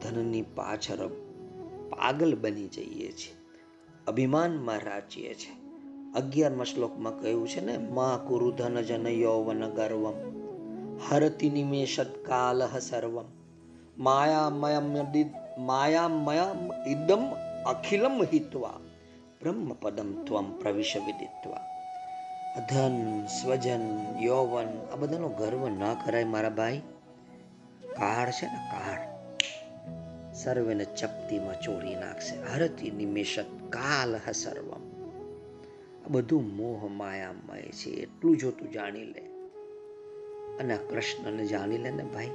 ધનની 0.01 0.43
પાછળ 0.43 1.07
પાગલ 1.91 2.37
બની 2.41 2.69
જઈએ 2.69 3.13
છીએ 3.13 3.37
અભિમાનમાં 4.07 4.79
રાચીએ 4.79 5.35
છે. 5.35 5.59
અગિયારમાં 6.13 6.67
શ્લોકમાં 6.67 7.21
કહ્યું 7.21 7.49
છે 7.49 7.65
ને, 7.65 7.79
મા 7.79 8.25
કુરુ 8.29 8.51
ધન 8.51 8.81
જન 8.81 9.07
યૌવન 9.07 9.71
ગર્વમ. 9.71 10.39
હરતિ 11.11 11.51
નિમેષત 11.51 12.27
કાલ 12.27 12.79
સર્વમ. 12.79 13.25
માયામયમ 13.99 14.97
માયામયમ 15.59 16.73
ઇદમ 16.87 17.31
અખિલમ 17.67 18.23
હિત્વા. 18.23 18.75
બ્રહ્મ 19.49 19.69
પદમ 19.75 20.11
ત્વમ 20.27 20.49
પ્રવિશ 20.61 20.95
વિદિત્વા 21.01 21.63
ધન 22.69 22.97
સ્વજન 23.29 23.85
યૌવન 24.21 24.71
આ 24.85 24.99
બધાનો 25.01 25.29
ગર્વ 25.33 25.63
ન 25.71 25.83
કરાય 26.03 26.27
મારા 26.27 26.57
ભાઈ 26.59 26.81
કાળ 27.95 28.31
છે 28.31 28.47
ને 28.47 28.61
કાળ 28.73 29.03
સર્વેને 30.33 30.87
ચપટીમાં 30.93 31.63
ચોરી 31.65 31.97
નાખશે 31.97 32.35
હરતી 32.49 32.93
નિમેષત 32.93 33.55
કાલ 33.71 34.13
સર્વમ 34.35 34.85
આ 36.03 36.11
બધું 36.13 36.47
મોહ 36.53 36.81
માયામય 36.93 37.73
છે 37.73 37.91
એટલું 38.05 38.37
જો 38.37 38.51
તું 38.51 38.69
જાણી 38.71 39.07
લે 39.07 39.23
અને 40.59 40.73
આ 40.75 40.87
કૃષ્ણને 40.91 41.45
જાણી 41.45 41.81
લે 41.85 41.91
ને 41.91 42.05
ભાઈ 42.07 42.35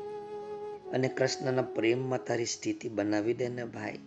અને 0.93 1.07
કૃષ્ણના 1.09 1.71
પ્રેમમાં 1.75 2.25
તારી 2.27 2.53
સ્થિતિ 2.55 2.87
બનાવી 2.89 3.33
દે 3.33 3.47
ને 3.49 3.65
ભાઈ 3.67 4.01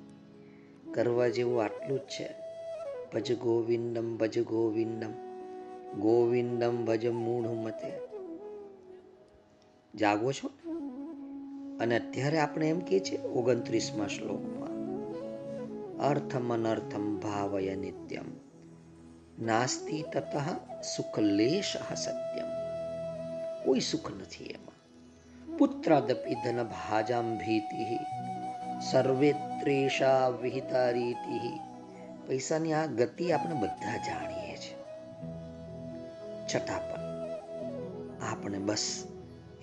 કરવા 0.92 1.28
જેવું 1.28 1.62
આટલું 1.62 2.02
જ 2.04 2.10
છે 2.10 2.45
ભજ 3.14 3.38
ગોવિંદમ 3.38 4.16
ભજ 4.16 4.44
ગોવિંદમ. 4.44 5.10
ગોવિંદમ 6.00 6.84
ભજ 6.84 7.06
મૂઢ 7.06 7.46
મતે 7.46 7.92
જાગો 9.94 10.32
છો? 10.32 10.48
અને 11.80 11.98
અત્યારે 11.98 12.38
આપણે 12.38 12.68
એમ 12.68 12.78
કે 12.78 13.00
છે 13.00 13.22
ઓગણત્રીસમાં 13.22 14.08
શ્લોકમાં 14.08 14.68
અર્થમ 15.98 16.54
અનર્થમ 16.54 17.20
ભાવય 17.20 17.74
નિત્યમ. 17.74 18.24
નાસ્તિ 19.46 20.04
તત 20.12 20.32
સુખલેશ 20.96 21.76
સત્યમ. 21.94 22.46
કોઈ 23.64 23.80
સુખ 23.80 24.10
નથી 24.10 24.44
એમાં. 24.44 24.76
પુત્રાદપી 25.56 26.34
ધન 26.34 26.62
ભાજામ 26.64 27.36
ભીતિ. 27.36 27.98
સર્વેત્રેષા 28.90 30.28
વિહિતા 30.28 30.90
રીતિ 30.90 31.58
પૈસાની 32.28 32.72
આ 32.72 32.86
ગતિ 32.86 33.32
આપણે 33.32 33.54
બધા 33.54 33.96
જાણીએ 33.96 34.56
છીએ. 34.56 34.76
છતાં 36.54 36.90
પણ 36.90 37.00
આપણે 38.22 38.58
બસ 38.58 39.04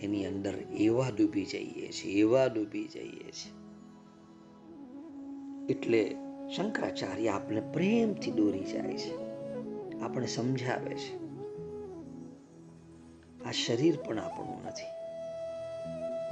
એની 0.01 0.25
અંદર 0.25 0.53
એવા 0.59 1.05
ડૂબી 1.17 1.45
જઈએ 1.45 1.91
છીએ, 1.91 2.19
એવા 2.19 2.45
ડૂબી 2.45 2.87
જઈએ 2.87 3.31
છીએ. 3.31 3.53
એટલે 5.69 6.15
શંકરાચાર્ય 6.55 7.29
આપણે 7.29 7.61
પ્રેમથી 7.61 8.31
દોરી 8.31 8.63
જાય 8.63 8.97
છે. 8.97 9.17
આપણે 10.01 10.27
સમજાવે 10.27 10.95
છે. 10.95 11.23
આ 13.45 13.51
શરીર 13.51 13.97
પણ 14.05 14.19
આપણું 14.19 14.65
નથી. 14.65 14.85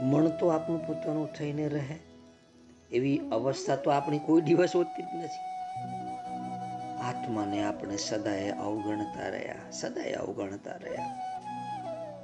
મન 0.06 0.28
તો 0.28 0.48
આપણું 0.48 0.88
પોતાનું 0.88 1.34
થઈને 1.34 1.68
રહે. 1.68 2.00
એવી 2.92 3.22
અવસ્થા 3.32 3.76
તો 3.76 3.92
આપણી 3.92 4.20
કોઈ 4.20 4.42
દિવસ 4.42 4.76
હોતી 4.76 5.04
જ 5.04 5.24
નથી. 5.24 5.52
આત્માને 7.02 7.64
આપણે 7.64 7.98
સદાય 7.98 8.50
અવગણતા 8.50 9.30
રહ્યા, 9.30 9.72
સદાય 9.72 10.14
અવગણતા 10.14 10.76
રહ્યા. 10.76 11.08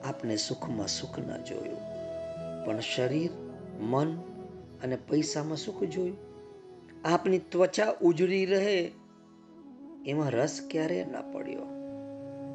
આપણે 0.06 0.36
સુખમાં 0.36 0.88
સુખ 0.88 1.20
ન 1.20 1.44
જોયું, 1.44 1.80
પણ 2.66 2.80
શરીર, 2.80 3.32
મન 3.80 4.12
અને 4.84 4.96
પૈસામાં 4.96 5.58
સુખ 5.58 5.84
જોયું. 5.84 6.18
આપની 7.06 7.40
ત્વચા 7.40 7.96
ઉજળી 8.02 8.46
રહે, 8.46 8.92
એમાં 10.06 10.32
રસ 10.32 10.68
ક્યારે 10.72 11.06
ના 11.06 11.22
પડ્યો, 11.22 11.66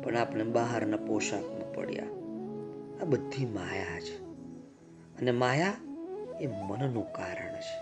પણ 0.02 0.16
આપણે 0.16 0.44
બહારના 0.44 0.96
પોશાકમાં 0.96 1.72
પડ્યા. 1.74 2.04
આ 3.02 3.04
બધી 3.04 3.46
માયા 3.46 4.00
છે, 4.00 4.16
અને 5.20 5.30
માયા 5.30 5.72
એ 6.40 6.46
મનનું 6.46 7.12
કારણ 7.12 7.58
છે. 7.58 7.76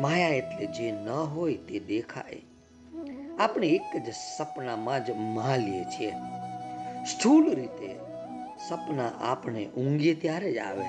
માયા 0.00 0.28
એટલે 0.28 0.66
જે 0.66 0.92
ન 0.92 1.08
હોય 1.08 1.54
તે 1.54 1.78
દેખાય. 1.78 2.42
આપણે 3.40 3.68
એક 3.68 3.96
જ 3.96 4.12
સપનામાં 4.36 5.04
જ 5.04 5.10
માલીએ 5.10 5.84
છીએ. 5.84 6.12
સ્થૂળ 7.04 7.54
રીતે 7.54 7.94
સપના 8.68 9.08
આપણે 9.20 9.66
ઊંઘીએ 9.66 10.14
ત્યારે 10.14 10.52
જ 10.52 10.58
આવે. 10.58 10.84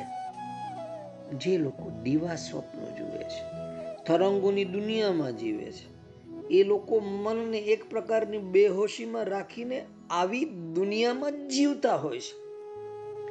જે 1.32 1.58
લોકો 1.58 1.90
દીવા 2.04 2.36
સ્વપ્નો 2.36 2.98
જુએ 2.98 3.24
છે, 3.24 3.44
તરંગોની 4.04 4.66
દુનિયામાં 4.66 5.38
જીવે 5.38 5.72
છે, 5.72 5.92
એ 6.48 6.64
લોકો 6.64 7.00
મનને 7.00 7.58
એક 7.58 7.90
પ્રકારની 7.90 8.38
બેહોશીમાં 8.38 9.24
રાખીને 9.24 9.86
આવી 10.10 10.46
દુનિયામાં 10.46 11.48
જીવતા 11.48 11.96
હોય 11.96 12.20
છે. 12.20 12.34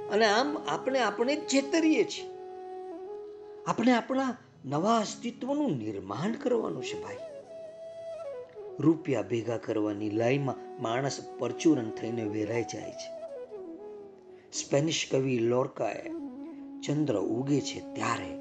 અને 0.09 0.27
આમ 0.27 0.59
આપણે 0.69 0.99
આપણે 0.99 1.37
ચેતરીએ 1.37 2.05
છીએ. 2.05 2.31
આપણે 3.67 3.93
આપણા 3.93 4.37
નવા 4.65 4.99
અસ્તિત્વનું 4.99 5.79
નિર્માણ 5.79 6.33
કરવાનું 6.33 6.85
છે 6.85 7.03
ભાઈ. 7.03 7.30
રૂપિયા 8.81 9.23
ભેગા 9.23 9.57
કરવાની 9.57 10.11
લાઈમાં 10.11 10.83
માણસ 10.83 11.19
પરચુરણ 11.39 11.91
થઈને 11.91 12.23
વેરાઈ 12.23 12.63
જાય 12.63 12.91
છે. 12.91 13.21
સ્પેનિશ 14.53 15.09
કવિ 15.11 15.39
લોર્કાએ 15.39 16.11
ચંદ્ર 16.87 17.17
ઉગે 17.19 17.61
છે 17.61 17.81
ત્યારે 17.81 18.37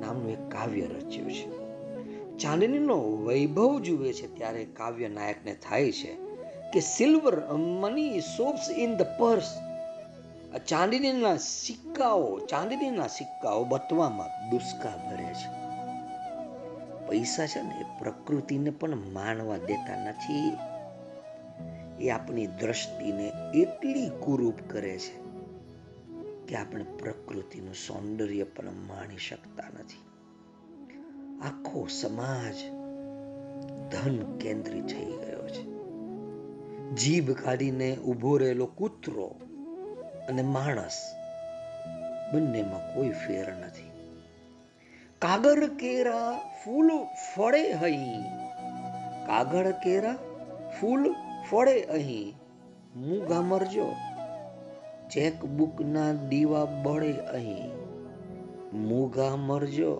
નામનું 0.00 0.30
એક 0.30 0.48
કાવ્ય 0.48 0.86
રચ્યું 0.86 1.32
છે. 1.32 1.68
ચાંદનીનો 2.38 2.98
વૈભવ 3.00 3.80
જુએ 3.80 4.12
છે 4.12 4.36
ત્યારે 4.36 4.64
કાવ્ય 4.64 5.08
નાયકને 5.08 5.54
થાય 5.54 5.92
છે 5.92 6.14
કે 6.72 6.80
silver 6.80 7.54
money 7.54 8.20
sops 8.20 8.70
in 8.70 8.96
the 8.96 9.02
purse 9.02 9.54
ચાંદીના 10.66 11.36
સિક્કાઓ 11.36 12.38
ચાંદીના 12.38 13.06
સિક્કાઓ 13.06 13.64
બતવામાં 13.64 14.50
દુષ્કા 14.50 15.10
ભરે 15.10 15.24
છે. 15.24 15.67
પૈસા 17.08 17.46
છે 17.46 17.62
ને 17.62 17.74
એ 17.80 17.98
પ્રકૃતિને 17.98 18.70
પણ 18.70 18.96
માણવા 18.96 19.56
દેતા 19.56 20.04
નથી. 20.04 20.56
એ 22.00 22.10
આપણી 22.10 22.46
દ્રષ્ટિને 22.46 23.32
એટલી 23.54 24.10
કુરૂપ 24.20 24.54
કરે 24.70 24.98
છે 24.98 25.28
કે 26.46 26.56
આપણે 26.56 26.84
પ્રકૃતિનું 26.84 27.74
સૌંદર્ય 27.74 28.44
પણ 28.44 28.64
માણી 28.64 29.16
શકતા 29.16 29.64
નથી. 29.68 30.04
આખો 31.40 31.86
સમાજ 31.86 32.54
ધન 33.92 34.36
કેન્દ્રિત 34.36 34.86
થઈ 34.86 35.04
ગયો 35.04 35.48
છે. 35.48 35.78
જીભ 36.94 37.30
કાઢીને 37.30 37.96
ઊભો 37.96 38.36
રહેલો 38.36 38.66
કૂતરો 38.66 39.34
અને 40.28 40.42
માણસ 40.42 41.14
બંનેમાં 42.32 42.94
કોઈ 42.94 43.08
ફેર 43.08 43.52
નથી. 43.52 43.87
કાગળ 45.18 45.66
કેરા 45.66 46.38
ફૂલ 46.64 46.90
ફળે 47.36 47.72
અહીં. 47.72 48.22
કાગળ 49.26 49.70
કેરા 49.70 50.16
ફૂલ 50.80 51.14
ફળે 51.50 51.82
અહીં. 51.82 52.34
મૂગા 52.96 53.40
મરજો 53.40 53.92
ચેકબુકના 55.10 56.12
દીવા 56.12 56.64
બળે 56.64 57.12
અહીં. 57.12 57.70
મૂગા 58.88 59.36
મરજો 59.36 59.94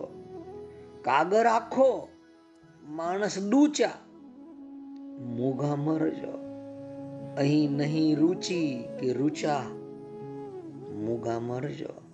કાગર 1.01 1.45
આખો, 1.45 2.07
માણસ 2.85 3.49
ડૂચા. 3.49 3.91
મૂગા 5.19 5.75
મરજો 5.75 6.33
અહીં 7.37 7.71
નહીં 7.71 8.17
રુચિ 8.17 8.83
કે 8.99 9.13
રૂચા. 9.13 9.59
મૂગા 10.99 11.39
મરજો 11.39 12.08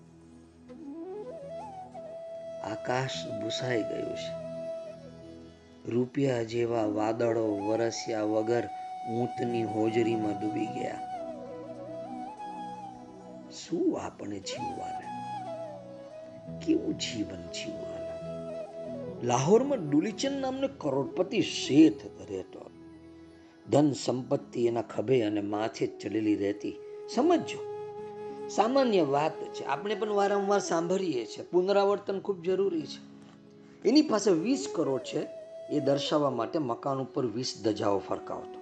આકાશ 2.65 3.27
ભૂસાઈ 3.41 3.81
ગયું 3.81 4.15
છે. 4.15 4.45
રૂપિયા 5.91 6.43
જેવા 6.43 6.85
વાદળો 6.85 7.67
વરસ્યા 7.67 8.23
વગર 8.23 8.63
ઊંટની 9.09 9.63
હોજરીમાં 9.63 10.41
ડૂબી 10.41 10.65
ગયા. 10.65 11.11
શું 13.51 14.01
આપણે 14.01 14.39
જીવવાને? 14.39 15.05
કેવું 16.65 16.97
જીવન 16.97 17.41
જીવવાનું? 17.41 17.95
લાહોરમાં 19.25 19.89
ડુલીચંદ 19.89 20.39
નામનો 20.41 20.67
કરોડપતિ 20.67 21.41
શેઠ 21.41 22.05
રહેતો. 22.29 22.69
ધન 23.71 23.91
સંપત્તિ 23.91 24.65
એના 24.65 24.81
ખભે 24.81 25.21
અને 25.21 25.41
માથે 25.41 25.87
ચડેલી 25.87 26.35
રહેતી. 26.35 26.75
સમજો 27.15 27.74
સામાન્ય 28.49 29.01
વાત 29.01 29.31
છે. 29.31 29.65
આપણે 29.65 29.95
પણ 29.95 30.09
વારંવાર 30.09 30.59
સાંભળીએ 30.59 31.25
છીએ. 31.25 31.45
પુનરાવર્તન 31.51 32.19
ખૂબ 32.19 32.43
જરૂરી 32.43 32.81
છે. 32.81 33.15
એની 33.87 34.01
પાસે 34.01 34.31
વીસ 34.31 34.67
કરોડ 34.75 35.01
છે. 35.01 35.27
એ 35.69 35.79
દર્શાવવા 35.79 36.29
માટે 36.29 36.59
મકાન 36.59 36.97
ઉપર 36.97 37.25
વીસ 37.25 37.61
ધજાઓ 37.63 37.99
ફરકાવતો. 37.99 38.59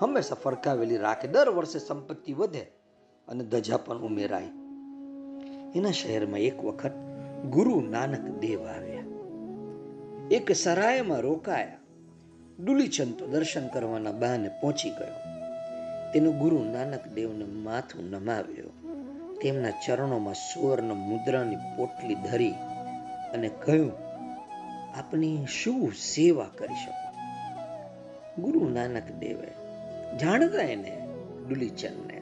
હંમેશા 0.00 0.34
ફરકાવેલી 0.34 0.96
રાખે. 0.96 1.28
દર 1.28 1.48
વર્ષે 1.48 1.78
સંપત્તિ 1.78 2.32
વધે 2.32 2.70
અને 3.28 3.44
ધજા 3.44 3.76
પણ 3.76 3.98
ઉમેરાય. 3.98 4.44
એના 5.74 5.90
શહેરમાં 5.90 6.40
એક 6.40 6.64
વખત 6.64 6.92
ગુરુ 7.50 7.80
નાનક 7.80 8.38
દેવ 8.38 8.66
આવ્યા. 8.66 9.04
એક 10.30 10.52
સરાયમાં 10.52 11.20
રોકાયા. 11.20 11.76
ડુલીચંદ 12.64 13.14
તો 13.14 13.26
દર્શન 13.26 13.68
કરવાના 13.68 14.12
બહાને 14.12 14.48
પહોંચી 14.48 14.90
ગયો. 14.90 15.37
તેનું 16.12 16.38
ગુરુ 16.38 16.58
નાનક 16.64 17.08
દેવને 17.08 17.44
માથું 17.44 18.10
નમાવ્યો. 18.10 18.70
તેમના 19.42 19.70
ચરણોમાં 19.70 20.34
સુવર્ણ 20.34 20.94
મુદ્રાની 20.94 21.56
પોટલી 21.76 22.14
ધરી 22.14 22.54
અને 23.32 23.48
કહ્યું, 23.48 23.92
આપની 24.96 25.46
શું 25.62 25.92
સેવા 25.92 26.50
કરી 26.58 26.74
શકો? 26.74 27.04
ગુરુ 28.42 28.68
નાનક 28.68 29.12
દેવે, 29.20 29.50
જાણતા 30.18 30.62
એને 30.62 30.98
ડુલીચંદને. 31.48 32.18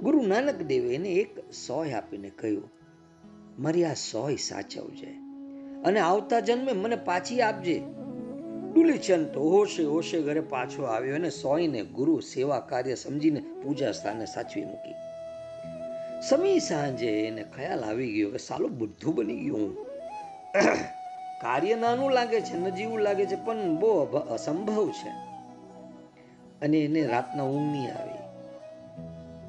ગુરુ 0.00 0.20
નાનક 0.26 0.58
દેવે 0.62 0.94
એને 0.94 1.08
એક 1.08 1.50
સોય 1.50 1.92
આપીને 1.92 2.30
કહ્યું, 2.30 2.70
મારી 3.58 3.84
આ 3.84 3.94
સોય 3.94 4.36
સાચવજે 4.36 5.10
અને 5.84 6.00
આવતા 6.00 6.40
જન્મે 6.40 6.72
મને 6.72 6.96
પાછી 6.96 7.42
આપજે. 7.42 7.82
ડુલીચંદ 8.78 9.26
તો 9.26 9.40
હોશે 9.40 9.82
હોશે 9.82 10.22
ઘરે 10.22 10.40
પાછો 10.40 10.82
આવ્યો 10.82 11.14
અને 11.14 11.30
સોયને 11.30 11.82
ગુરુ 11.82 12.20
સેવા 12.20 12.60
કાર્ય 12.60 12.94
સમજીને 12.94 13.40
પૂજા 13.40 13.92
સ્થાને 13.92 14.26
સાચવી 14.26 14.64
મૂકી. 14.64 14.94
સમી 16.28 16.60
સાંજે 16.60 17.26
એને 17.26 17.42
ખ્યાલ 17.42 17.84
આવી 17.84 18.12
ગયો 18.12 18.30
કે 18.30 18.38
સાલો 18.38 18.68
બુદ્ધું 18.68 19.14
બની 19.14 19.36
ગયું 19.36 19.76
કાર્ય 21.42 21.76
નાનું 21.76 22.10
લાગે 22.10 22.40
છે, 22.40 22.56
નજીવું 22.56 23.00
લાગે 23.00 23.26
છે, 23.26 23.44
પણ 23.44 23.76
બહુ 23.76 24.00
અસંભવ 24.30 24.90
છે. 24.90 25.08
અને 26.62 26.78
એને 26.78 27.06
રાતના 27.06 27.42
ઊંઘ 27.42 27.72
નહીં 27.72 27.94
આવી. 27.94 28.18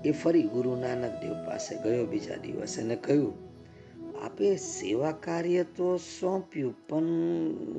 એ 0.05 0.11
ફરી 0.11 0.41
ગુરુ 0.41 0.75
નાનક 0.75 1.21
દેવ 1.21 1.33
પાસે 1.45 1.75
ગયો 1.75 2.05
બીજા 2.05 2.35
દિવસે 2.35 2.81
અને 2.81 2.95
કહ્યું 2.95 3.48
આપે 4.23 4.55
સેવા 4.55 5.11
કાર્ય 5.11 5.63
તો 5.63 5.97
સોંપ્યું, 5.97 6.87
પણ 6.87 7.05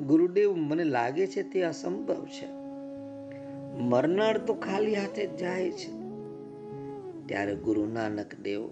ગુરુદેવ 0.07 0.55
મને 0.55 0.83
લાગે 0.83 1.27
છે 1.27 1.43
તે 1.43 1.63
અસંભવ 1.63 2.25
છે. 2.25 2.47
મરનાર 3.77 4.37
તો 4.37 4.53
ખાલી 4.53 4.95
હાથે 4.95 5.27
જ 5.27 5.37
જાય 5.37 5.71
છે. 5.71 5.91
ત્યારે 7.25 7.55
ગુરુ 7.55 7.85
નાનક 7.85 8.35
દેવ 8.43 8.69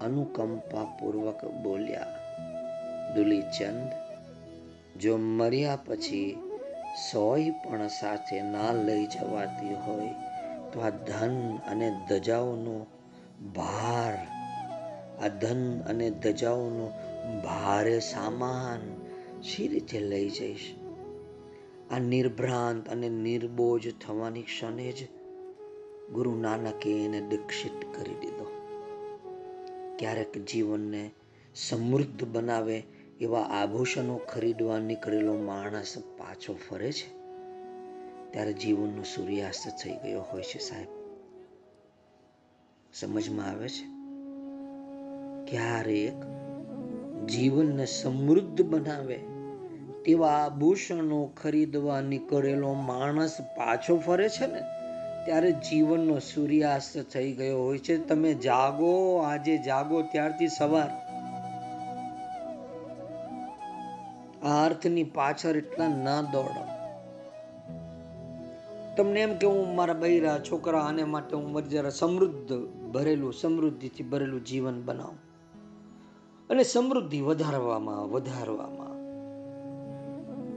અનુકંપા 0.00 0.84
પૂર્વક 0.84 1.44
બોલ્યા, 1.44 2.06
દુલીચંદ, 3.16 3.90
જો 5.00 5.16
મર્યા 5.16 5.76
પછી 5.76 6.38
સોય 7.12 7.50
પણ 7.50 7.88
સાથે 7.88 8.42
ના 8.42 8.72
લઈ 8.72 9.06
જવાતી 9.06 9.74
હોય 9.74 10.14
તો 10.72 10.80
આ 10.80 10.90
ધન 10.90 11.56
અને 11.56 11.92
ધજાઓનો 12.08 12.86
ભાર 13.54 14.39
આ 15.20 15.28
ધન 15.28 15.80
અને 15.80 16.10
ધજાઓનો 16.10 16.92
ભારે 17.44 18.00
સામાન 18.00 19.06
શી 19.42 19.68
રીતે 19.68 20.00
લઈ 20.00 20.30
જઈશ? 20.30 20.74
આ 21.90 21.98
નિર્ભ્રાંત 21.98 22.88
અને 22.88 23.08
નિર્બોજ 23.08 23.98
થવાની 24.00 24.42
ક્ષણે 24.42 24.92
જ 24.92 25.08
ગુરુ 26.12 26.40
નાનકે 26.40 27.04
એને 27.04 27.20
દીક્ષિત 27.20 27.72
કરી 27.96 28.14
દીધો. 28.14 28.46
ક્યારેક 29.98 30.44
જીવનને 30.44 31.10
સમૃદ્ધ 31.54 32.24
બનાવે 32.24 32.82
એવા 33.20 33.40
આભૂષણો 33.40 34.16
ખરીદવા 34.16 34.78
નીકળેલો 34.78 35.34
માણસ 35.34 35.94
પાછો 36.18 36.58
ફરે 36.68 36.92
છે? 36.92 37.20
ત્યારે 38.30 38.52
જીવનનો 38.52 39.02
સૂર્યાસ્ત 39.02 39.82
થઈ 39.82 39.90
ગયો 39.90 40.20
હોય 40.20 40.42
છે 40.42 40.58
સાહેબ. 40.58 40.88
સમજમાં 42.94 43.46
આવે 43.46 43.68
છે? 43.68 43.99
ક્યારેક 45.48 46.12
જીવનને 47.26 47.86
સમૃદ્ધ 47.86 48.62
બનાવે. 48.62 49.16
તેવા 50.04 50.28
આભૂષણો 50.28 51.30
ખરીદવા 51.42 52.00
નીકળેલો 52.00 52.72
માણસ 52.72 53.40
પાછો 53.40 53.96
ફરે 53.96 54.28
છે 54.28 54.46
ને, 54.46 54.60
ત્યારે 55.24 55.52
જીવનનો 55.52 56.18
સૂર્યાસ્ત 56.18 56.98
થઈ 57.12 57.32
ગયો 57.32 57.62
હોય 57.62 57.78
છે. 57.78 57.96
તમે 57.96 58.34
જાગો, 58.34 59.16
આજે 59.16 59.58
જાગો 59.58 60.02
ત્યારથી 60.02 60.48
સવાર. 60.48 60.90
આ 64.46 64.66
અર્થની 64.66 65.04
પાછળ 65.04 65.56
એટલા 65.56 65.88
ના 65.88 66.22
દોડો. 66.22 66.66
તમને 68.96 69.20
એમ 69.20 69.34
કે 69.34 69.46
હું 69.46 69.74
મારા 69.74 69.94
બૈરા 69.94 70.38
છોકરા 70.38 70.80
આને 70.80 71.04
માટે 71.04 71.36
હું 71.36 71.68
જરા 71.68 71.90
સમૃદ્ધ, 71.90 72.52
ભરેલું, 72.92 73.32
સમૃદ્ધિથી 73.32 74.02
ભરેલું 74.02 74.44
જીવન 74.44 74.82
બનાવું. 74.84 75.29
અને 76.50 76.62
સમૃદ્ધિ 76.62 77.20
વધારવામાં 77.20 78.10
વધારવામાં. 78.10 78.96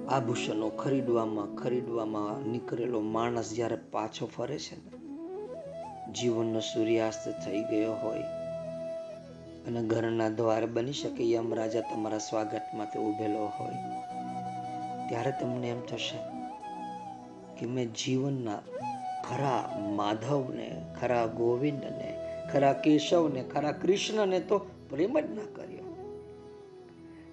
આભૂષણો 0.09 0.69
ખરીદવામાં 0.69 1.55
ખરીદવામાં 1.55 2.49
નીકળેલો 2.51 2.99
માણસ 2.99 3.53
જ્યારે 3.53 3.75
પાછો 3.91 4.25
ફરે 4.25 4.57
છે 4.57 4.75
ને, 4.75 4.91
જીવનનો 6.13 6.59
સૂર્યાસ્ત 6.59 7.29
થઈ 7.45 7.61
ગયો 7.61 7.93
હોય 7.93 8.25
અને 9.67 9.83
ઘરના 9.83 10.29
દ્વાર 10.29 10.65
બની 10.65 10.93
શકે 10.93 11.31
યમરાજા 11.31 11.81
તમારા 11.81 12.17
સ્વાગત 12.17 12.61
માટે 12.73 12.99
ઉભેલો 12.99 13.45
હોય, 13.59 13.79
ત્યારે 15.09 15.31
તમને 15.41 15.67
એમ 15.67 15.81
થશે 15.81 16.17
કે 17.59 17.65
મેં 17.65 17.93
જીવનના 17.93 18.61
ખરા 19.29 19.79
માધવને, 19.95 20.85
ખરા 20.99 21.25
ગોવિંદને, 21.25 22.09
ખરા 22.53 22.73
કેશવને, 22.73 23.43
ખરા 23.43 23.71
કૃષ્ણને 23.71 24.39
તો 24.39 24.59
પ્રેમ 24.89 25.19
જ 25.19 25.29
ના 25.35 25.49
કર્યો. 25.55 25.72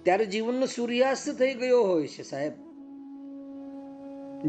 ત્યારે 0.03 0.25
જીવનનો 0.25 0.65
સૂર્યાસ્ત 0.65 1.29
થઈ 1.29 1.53
ગયો 1.53 1.83
હોય 1.83 2.07
છે, 2.07 2.23
સાહેબ. 2.23 2.53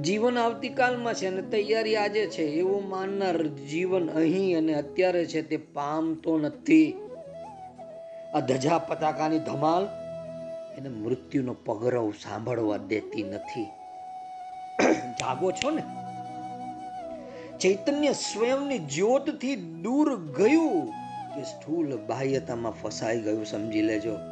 જીવન 0.01 0.39
આવતીકાલમાં 0.39 1.15
છે 1.15 1.27
અને 1.27 1.43
તૈયારી 1.43 1.97
આજે 1.97 2.27
છે, 2.27 2.43
એવું 2.43 2.89
માનનાર 2.89 3.43
જીવન 3.47 4.11
અહીં 4.11 4.59
અને 4.59 4.75
અત્યારે 4.75 5.27
છે 5.27 5.43
તે 5.43 5.57
પામતો 5.57 6.39
નથી. 6.39 6.95
આ 8.35 8.41
ધજા 8.41 8.79
પતાકાની 8.79 9.39
ધમાલ 9.39 9.89
એને 10.79 10.89
મૃત્યુનો 10.89 11.55
પગરવ 11.55 12.11
સાંભળવા 12.11 12.77
દેતી 12.77 13.23
નથી. 13.23 13.67
જાગો 15.21 15.51
છો 15.51 15.71
ને? 15.71 15.83
ચૈતન્ય 17.59 18.13
સ્વયંની 18.13 18.79
જ્યોતથી 18.79 19.57
દૂર 19.57 20.17
ગયું 20.17 20.91
કે 21.35 21.43
સ્થૂલ 21.43 21.97
બાહ્યતામાં 21.97 22.73
ફસાઈ 22.73 23.21
ગયું, 23.21 23.45
સમજી 23.45 23.83
લેજો. 23.83 24.32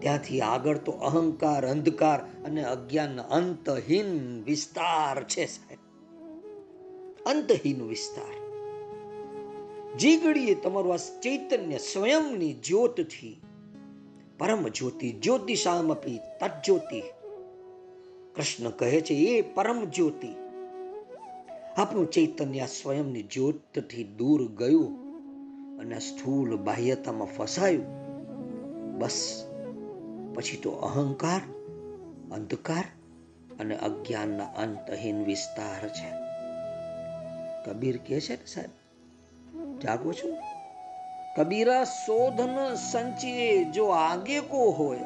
ત્યાંથી 0.00 0.40
આગળ 0.40 0.76
તો 0.76 0.92
અહંકાર, 0.92 1.66
અંધકાર 1.66 2.18
અને 2.18 2.64
અજ્ઞાન 2.64 3.20
અંતહીન 3.20 4.42
વિસ્તાર 4.44 5.24
છે 5.24 5.46
સાહેબ. 5.46 5.78
અંતહીન 7.26 7.82
વિસ્તાર. 7.82 8.34
જે 9.96 10.16
ઘડીએ 10.16 10.54
તમારું 10.54 10.94
આ 10.94 10.96
ચૈતન્ય 10.96 11.78
સ્વયંની 11.78 12.54
જ્યોતથી, 12.54 13.40
પરમ 14.38 14.68
જ્યોતિ 14.68 15.12
જ્યોતિષામપી 15.12 16.18
તજ્યોતિ 16.40 17.00
કૃષ્ણ 18.34 18.70
કહે 18.70 19.00
છે, 19.00 19.14
એ 19.14 19.42
પરમ 19.42 19.84
જ્યોતિ, 19.84 20.28
આપણું 21.76 22.10
ચૈતન્ય 22.10 22.66
સ્વયંની 22.66 23.22
જ્યોતથી 23.22 24.04
દૂર 24.04 24.48
ગયું 24.48 25.08
અને 25.78 25.98
સ્થૂળ 25.98 26.56
બાહ્યતામાં 26.56 27.28
ફસાયું. 27.28 28.08
બસ 28.98 29.47
પછી 30.38 30.56
તો 30.56 30.70
અહંકાર, 30.70 31.40
અંધકાર 32.34 32.84
અને 33.60 33.76
અજ્ઞાનના 33.76 34.44
અંતહીન 34.44 35.24
વિસ્તાર 35.24 35.88
છે. 35.88 36.10
કબીર 37.64 37.96
કહે 37.96 38.20
છે 38.20 38.36
ને 38.36 38.46
સાહેબ, 38.46 38.70
જાગો 39.78 40.12
છો? 40.12 40.36
કબીરા 41.36 41.84
શોધન 41.84 42.74
સંચિએ 42.74 43.64
જો 43.64 43.86
આગે 43.86 44.40
કો 44.40 44.70
હોય, 44.70 45.00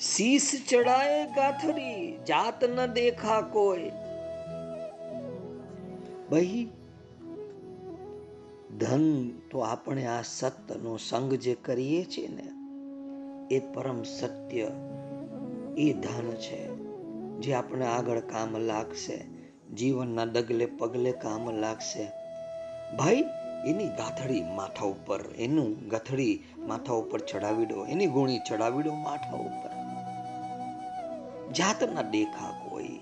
શીશ 0.00 0.68
ચડાય 0.68 1.26
ગાથરી 1.26 2.18
જાત 2.28 2.64
ન 2.64 2.86
દેખા 2.86 3.40
કોઈ. 3.40 3.90
ભાઈ, 6.30 6.68
ધન 8.78 9.30
તો 9.50 9.58
આપણે 9.58 10.06
આ 10.06 10.22
સત્યનો 10.22 10.96
સંગ 10.96 11.34
જે 11.34 11.54
કરીએ 11.54 12.04
છીએ 12.04 12.28
ને 12.28 12.51
એ 13.52 13.60
પરમ 13.60 14.02
સત્ય 14.02 14.70
એ 15.78 15.92
ધન 15.92 16.30
છે, 16.30 16.68
જે 17.38 17.54
આપણે 17.54 17.86
આગળ 17.86 18.20
કામ 18.20 18.58
લાગશે, 18.58 19.24
જીવનના 19.74 20.24
ડગલે 20.24 20.66
પગલે 20.66 21.12
કામ 21.12 21.50
લાગશે. 21.50 22.10
ભાઈ, 22.96 23.24
એની 23.66 23.88
ગાથડી 23.88 24.44
માથા 24.54 24.84
ઉપર, 24.84 25.20
એનું 25.38 25.88
ગાથડી 25.88 26.42
માથા 26.58 26.92
ઉપર 26.92 27.20
ચડાવી 27.20 27.66
દો, 27.66 27.86
એની 27.86 28.06
ગુણી 28.06 28.38
ચડાવી 28.38 28.82
દો 28.82 28.94
માથા 28.94 29.36
ઉપર. 29.36 29.70
જાતના 31.52 32.02
દેખા 32.02 32.68
કોઈ. 32.68 33.00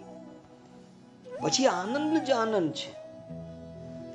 પછી 1.41 1.67
આનંદ 1.67 2.19
જ 2.19 2.31
આનંદ 2.31 2.73
છે. 2.73 2.93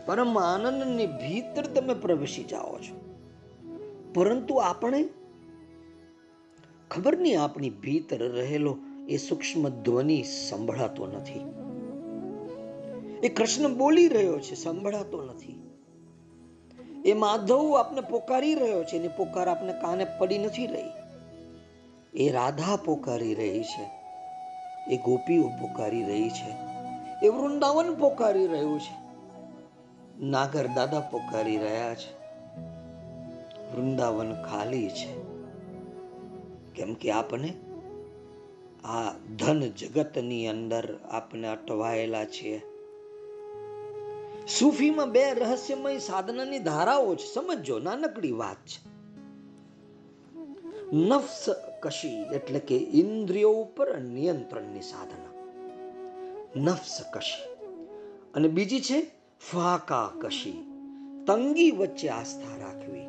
પરમ 0.06 0.40
આનંદની 0.40 1.08
ભીતર 1.08 1.62
તમે 1.62 1.94
પ્રવેશી 1.94 2.44
જાઓ 2.44 2.78
છો. 2.78 3.16
પરંતુ 4.16 4.56
આપણે 4.56 5.10
ખબર 6.92 7.18
નહીં 7.18 7.42
આપણી 7.42 7.70
ભીતર 7.70 8.18
રહેલો 8.18 8.78
એ 9.10 9.18
સૂક્ષ્મ 9.18 9.70
ધ્વનિ 9.70 10.24
સંભળાતો 10.24 11.08
નથી. 11.08 11.40
એ 13.24 13.30
કૃષ્ણ 13.30 13.78
બોલી 13.78 14.08
રહ્યો 14.08 14.40
છે, 14.40 14.56
સંભળાતો 14.56 15.22
નથી. 15.22 15.62
એ 17.06 17.14
માધવ 17.14 17.78
આપને 17.78 18.02
પોકારી 18.02 18.56
રહ્યો 18.56 18.84
છે 18.84 18.96
એની 18.96 19.08
પોકાર 19.08 19.48
આપને 19.48 19.74
કાને 19.74 20.06
પડી 20.20 20.38
નથી 20.38 20.68
રહી. 20.68 20.90
એ 22.14 22.32
રાધા 22.32 22.76
પોકારી 22.76 23.36
રહી 23.36 23.64
છે, 23.64 23.92
એ 24.94 24.98
ગોપીઓ 24.98 25.44
પોકારી 25.44 26.04
રહી 26.04 26.30
છે, 26.30 26.56
એ 27.26 27.30
વૃંદાવન 27.30 27.96
પોકારી 27.96 28.48
રહ્યું 28.48 28.80
છે, 28.80 28.96
નાગર 30.26 30.68
દાદા 30.68 31.00
પોકારી 31.00 31.58
રહ્યા 31.58 31.94
છે, 31.94 32.14
વૃંદાવન 33.76 34.34
ખાલી 34.34 34.90
છે. 34.90 35.25
કેમ 36.76 36.94
કે 36.94 37.12
આપણે 37.12 37.54
આ 38.84 39.12
ધન 39.38 39.60
જગતની 39.60 40.48
અંદર 40.48 41.00
આપણે 41.12 41.48
અટવાયેલા 41.48 42.26
છીએ 42.26 42.62
સૂફીમાં 44.48 45.12
બે 45.12 45.34
રહસ્યમય 45.34 45.98
સાધનાની 45.98 46.60
ધારાઓ 46.60 47.16
છે. 47.16 47.34
સમજો 47.34 47.80
નાનકડી 47.80 48.32
વાત 48.32 48.58
છે. 48.66 48.96
નફ્સ 50.96 51.46
કશી 51.80 52.36
એટલે 52.36 52.60
કે 52.60 52.76
ઇન્દ્રિયો 52.78 53.50
ઉપર 53.50 53.98
નિયંત્રણની 53.98 54.82
સાધના. 54.82 55.32
નફ્સ 56.56 57.02
કશી. 57.14 57.66
અને 58.34 58.48
બીજી 58.48 58.82
છે, 58.82 59.02
ફાકા 59.52 60.12
કશી. 60.22 60.52
તંગી 61.28 61.72
વચ્ચે 61.72 62.10
આસ્થા 62.10 62.58
રાખવી. 62.58 63.06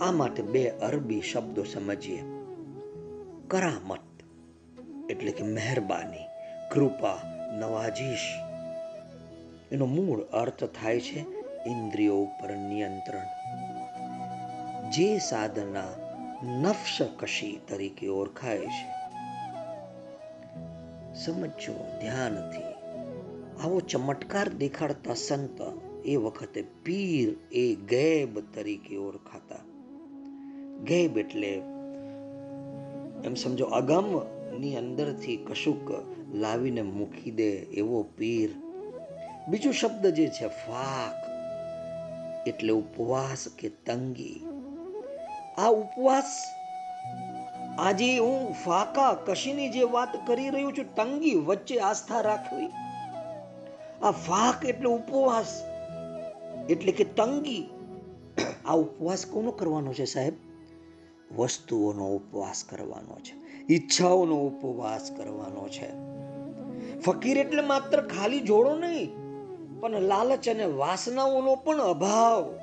આ 0.00 0.12
માટે 0.12 0.42
બે 0.42 0.70
અરબી 0.70 1.20
શબ્દો 1.20 1.64
સમજીએ. 1.64 2.22
કરામત. 3.50 4.22
એટલે 5.10 5.32
કે 5.32 5.44
મહેરબાની, 5.44 6.26
કૃપા, 6.72 7.18
નવાજીશ. 7.52 8.34
એનો 9.72 9.86
મૂળ 9.86 10.20
અર્થ 10.20 10.64
થાય 10.64 11.00
છે 11.00 11.20
ઇન્દ્રિયો 11.66 12.16
ઉપર 12.16 12.56
નિયંત્રણ. 12.56 13.26
જે 14.90 15.18
સાધના 15.18 15.84
નફ્સ 16.42 16.98
કશી 17.16 17.60
તરીકે 17.68 18.08
ઓળખાય 18.08 18.58
છે. 18.58 18.90
સમજો 21.14 21.98
ધ્યાનથી. 22.00 22.72
આવો 23.62 23.80
ચમત્કાર 23.80 24.48
દેખાડતા 24.48 25.14
સંત 25.14 25.58
એ 26.04 26.16
વખતે 26.16 26.62
પીર 26.62 27.54
એ 27.54 27.74
ગેબ 27.74 28.54
તરીકે 28.54 28.96
ઓળખાતા. 28.96 29.56
ગેબ 30.84 31.18
એટલે 31.18 31.62
એમ 33.24 33.34
સમજો, 33.34 33.64
અગમની 33.64 34.76
અંદરથી 34.76 35.36
કશુંક 35.36 35.90
લાવીને 36.34 36.82
મૂકી 36.82 37.30
દે 37.30 37.50
એવો 37.52 38.02
પીર. 38.02 38.50
બીજો 39.48 39.72
શબ્દ 39.72 40.06
જે 40.06 40.26
છે, 40.28 40.46
ફાક, 40.46 41.16
એટલે 42.48 42.72
ઉપવાસ 42.72 43.48
કે 43.58 43.68
તંગી. 43.68 44.40
આ 45.58 45.68
ઉપવાસ, 45.68 46.44
આજે 47.78 48.18
હું 48.18 48.54
ફાકા 48.54 49.14
કશીની 49.14 49.68
જે 49.68 49.82
વાત 49.82 50.26
કરી 50.26 50.50
રહ્યો 50.50 50.70
છું, 50.70 50.94
તંગી 50.94 51.34
વચ્ચે 51.34 51.78
આસ્થા 51.78 52.20
રાખવી. 52.20 52.66
આ 54.02 54.10
ફાક 54.10 54.64
એટલે 54.64 54.86
ઉપવાસ, 54.86 55.62
એટલે 56.70 56.92
કે 56.92 57.04
તંગી. 57.04 57.70
આ 58.66 58.72
ઉપવાસ 58.74 59.26
કોનો 59.26 59.50
કરવાનો 59.50 59.92
છે 59.92 60.04
સાહેબ? 60.04 60.32
વસ્તુઓનો 61.36 62.06
ઉપવાસ 62.06 62.64
કરવાનો 62.64 63.18
છે, 63.18 63.66
ઈચ્છાઓનો 63.72 64.36
ઉપવાસ 64.36 65.10
કરવાનો 65.16 65.68
છે. 65.68 66.10
ફકીર 67.00 67.38
એટલે 67.38 67.62
માત્ર 67.62 68.00
ખાલી 68.00 68.40
જોડો 68.40 68.76
નહીં, 68.76 69.14
પણ 69.80 70.00
લાલચ 70.00 70.48
અને 70.48 70.64
વાસનાઓનો 70.64 71.54
પણ 71.54 71.78
અભાવ. 71.78 72.58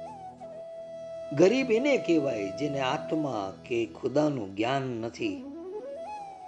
ગરીબ 1.34 1.71
એને 1.71 1.97
કહેવાય 1.97 2.51
જેને 2.60 2.80
આત્મા 2.80 3.53
કે 3.65 3.86
ખુદાનું 3.86 4.56
જ્ઞાન 4.56 4.82
નથી. 4.82 5.45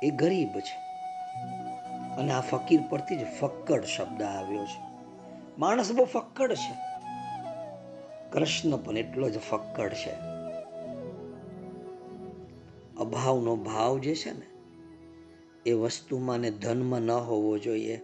એ 0.03 0.09
ગરીબ 0.09 0.59
છે. 0.59 0.89
અને 2.15 2.31
આ 2.31 2.41
ફકીર 2.41 2.79
પરથી 2.89 3.15
જ 3.15 3.27
ફક્કડ 3.39 3.83
શબ્દ 3.85 4.21
આવ્યો 4.21 4.65
છે. 4.65 4.81
માણસ 5.57 5.91
બહુ 5.91 6.05
ફક્કડ 6.05 6.53
છે. 6.53 6.73
કૃષ્ણ 8.31 8.77
પણ 8.77 8.97
એટલો 8.97 9.29
જ 9.29 9.39
ફક્કડ 9.39 9.93
છે. 9.93 10.38
અભાવનો 12.99 13.55
ભાવ 13.55 13.97
જે 13.97 14.15
છે 14.15 14.31
ને, 14.31 14.45
એ 15.65 15.73
વસ્તુમાં 15.73 16.39
ને 16.39 16.51
ધનમાં 16.51 17.01
ન 17.01 17.11
હોવો 17.11 17.57
જોઈએ. 17.57 18.01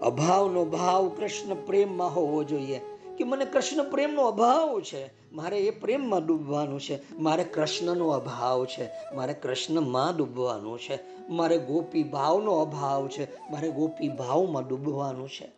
અભાવનો 0.00 0.64
ભાવ 0.64 1.08
કૃષ્ણ 1.08 1.54
પ્રેમમાં 1.54 2.14
હોવો 2.14 2.44
જોઈએ. 2.44 2.80
કે 3.18 3.24
મને 3.24 3.44
કૃષ્ણ 3.44 3.90
પ્રેમનો 3.90 4.22
અભાવ 4.22 4.80
છે, 4.80 5.32
મારે 5.32 5.58
એ 5.58 5.70
પ્રેમમાં 5.70 6.26
ડૂબવાનું 6.26 6.80
છે, 6.80 7.18
મારે 7.18 7.44
કૃષ્ણનો 7.44 8.08
અભાવ 8.08 8.64
છે, 8.64 8.90
મારે 9.14 9.34
કૃષ્ણમાં 9.34 10.16
ડૂબવાનું 10.16 10.78
છે, 10.78 10.98
મારે 11.28 11.58
ગોપી 11.58 12.02
ભાવનો 12.02 12.52
અભાવ 12.52 13.08
છે, 13.08 13.50
મારે 13.50 13.70
ગોપી 13.70 14.08
ભાવમાં 14.08 14.68
ડૂબવાનું 14.68 15.28
છે. 15.28 15.52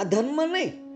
આ 0.00 0.04
ધનમાં 0.04 0.48
નહીં. 0.48 0.92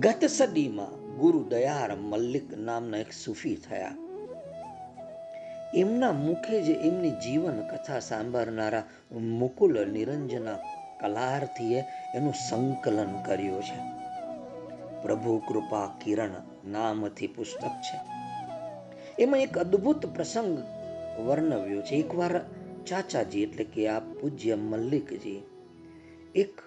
ગત 0.00 0.24
સદીમાં 0.24 1.05
ગુરુ 1.18 1.44
દયાર 1.44 1.96
મલ્લિક 1.96 2.58
નામના 2.58 2.98
એક 2.98 3.12
સૂફી 3.12 3.56
થયા. 3.56 3.94
એમના 5.74 6.12
મુખે 6.12 6.62
જે 6.62 6.72
એમની 6.72 7.10
જીવન 7.10 7.60
કથા 7.60 8.00
સાંભળનારા 8.00 8.82
મુકુલ 9.12 9.88
નિરંજના 9.88 10.58
કલાર્થીએ 11.00 11.84
એનું 12.14 12.34
સંકલન 12.50 13.22
કર્યું 13.26 13.62
છે. 13.62 13.96
પ્રભુ 15.02 15.42
કૃપા 15.48 15.98
કિરણ 16.04 16.30
નામથી 16.66 17.26
પુસ્તક 17.26 17.68
છે. 17.68 18.00
એમાં 19.22 19.40
એક 19.40 19.58
અદ્ભુત 19.58 20.06
પ્રસંગ 20.06 20.58
વર્ણવ્યો 21.20 21.82
છે. 21.82 21.94
એકવાર 21.94 22.40
ચાચાજી 22.86 23.42
એટલે 23.42 23.64
કે 23.64 23.88
આ 23.88 24.00
પૂજ્ય 24.00 24.54
મલ્લિકજી 24.54 25.42
એક 26.34 26.60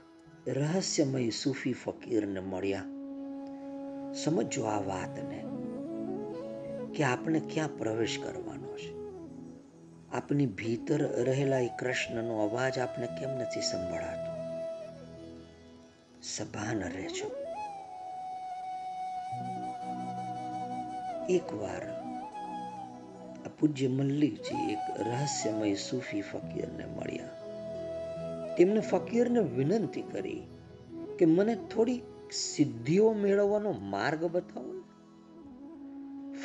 રહસ્યમય 0.47 1.29
સૂફી 1.29 1.73
ફકીરને 1.73 2.39
મળ્યા. 2.39 2.98
સમજો 4.13 4.63
આ 4.63 4.79
વાતને, 4.81 5.45
કે 6.95 7.03
આપણે 7.03 7.39
ક્યાં 7.39 7.77
પ્રવેશ 7.77 8.19
કરવાનો 8.23 8.77
છે. 8.77 8.99
આપની 10.11 10.45
ભીતર 10.45 11.23
રહેલા 11.23 11.59
એ 11.59 11.69
કૃષ્ણનો 11.79 12.47
અવાજ 12.47 12.79
આપને 12.79 13.07
કેમ 13.07 13.29
નથી 13.29 13.61
સંભળાતો? 13.61 14.39
સભાન 16.21 16.79
રહેજો. 16.79 17.31
એકવાર 21.29 21.99
પૂજ્ય 23.59 23.87
મલ્લિકજી 23.87 24.71
એક 24.73 25.07
રહસ્યમય 25.07 25.73
સૂફી 25.73 26.21
ફકીરને 26.21 26.85
મળ્યા. 26.85 27.29
તેમને 28.55 28.79
ફકીરને 28.79 29.39
વિનંતી 29.39 30.01
કરી 30.01 30.41
કે, 31.19 31.25
મને 31.25 31.55
થોડી 31.55 32.01
સિદ્ધિઓ 32.31 33.13
મેળવવાનો 33.13 33.71
માર્ગ 33.71 34.25
બતાવો. 34.25 34.83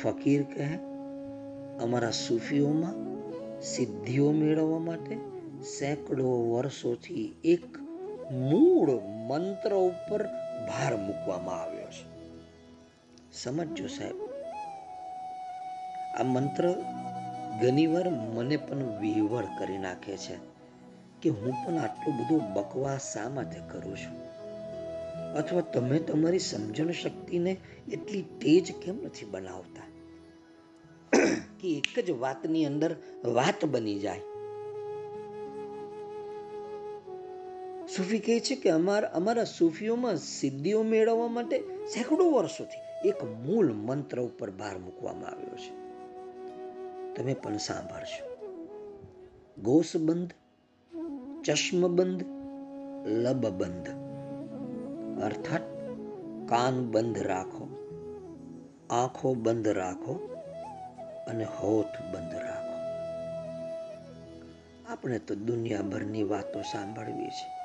ફકીર 0.03 0.43
કહે, 0.43 0.75
અમારા 1.81 2.11
સૂફીઓમાં 2.11 2.95
સિદ્ધિઓ 3.61 4.31
મેળવવા 4.31 4.79
માટે 4.79 5.17
સેંકડો 5.63 6.51
વર્ષોથી 6.51 7.35
એક 7.43 7.77
મૂળ 8.31 8.99
મંત્ર 9.27 9.73
ઉપર 9.73 10.23
ભાર 10.67 10.95
મૂકવામાં 10.95 11.61
આવ્યો 11.61 11.85
છે. 11.85 12.05
સમજો 13.33 13.87
સાહેબ, 13.87 14.15
આ 16.19 16.23
મંત્ર 16.23 16.75
ઘણીવાર 17.61 18.09
મને 18.09 18.57
પણ 18.57 18.99
વિહવળ 18.99 19.45
કરી 19.59 19.77
નાખે 19.77 20.17
છે 20.17 20.35
કે 21.21 21.29
હું 21.29 21.53
પણ 21.65 21.77
આટલો 21.77 22.11
બધો 22.11 22.39
બકવાસ 22.53 23.13
શા 23.13 23.29
માટે 23.29 23.59
કરું 23.71 23.97
છું? 23.97 24.24
અથવા 25.35 25.61
તમે 25.61 25.99
તમારી 25.99 26.39
સમજણ 26.39 26.91
શક્તિને 26.91 27.57
એટલી 27.91 28.21
તેજ 28.21 28.73
કેમ 28.85 28.95
નથી 28.95 29.25
બનાવતા? 29.25 29.83
કે 31.59 31.77
એક 31.77 31.99
જ 31.99 32.11
વાતની 32.11 32.65
અંદર 32.65 32.95
વાત 33.25 33.65
બની 33.65 33.99
જાય. 33.99 34.21
સૂફી 37.95 38.19
કહે 38.19 38.39
છે 38.39 38.55
કે 38.55 38.69
અમારા 38.69 39.07
અમારા 39.07 39.43
સૂફીઓમાં 39.43 40.17
સિદ્ધિઓ 40.17 40.83
મેળવવા 40.83 41.27
માટે 41.27 41.59
સેંકડો 41.85 42.31
વર્ષોથી 42.31 43.07
એક 43.07 43.23
મૂળ 43.23 43.73
મંત્ર 43.73 44.19
ઉપર 44.19 44.51
ભાર 44.51 44.77
મૂકવામાં 44.77 45.29
આવ્યો 45.29 45.55
છે. 45.55 45.85
તમે 47.15 47.33
પણ 47.33 47.57
સાંભળશો. 47.57 48.35
ગોસબંધ, 49.61 50.33
ચશ્મબંધ, 51.43 52.25
લબબંધ. 53.07 54.04
અર્થાત 55.23 55.61
કાન 56.49 56.91
બંધ 56.91 57.17
રાખો, 57.17 57.65
આંખો 58.89 59.33
બંધ 59.33 59.67
રાખો 59.67 60.13
અને 61.27 61.43
હોઠ 61.43 62.13
બંધ 62.13 62.33
રાખો. 62.33 62.65
આપણે 64.89 65.19
તો 65.19 65.35
દુનિયાભરની 65.35 66.23
વાતો 66.23 66.61
સાંભળવી 66.61 67.27
છે 67.27 67.55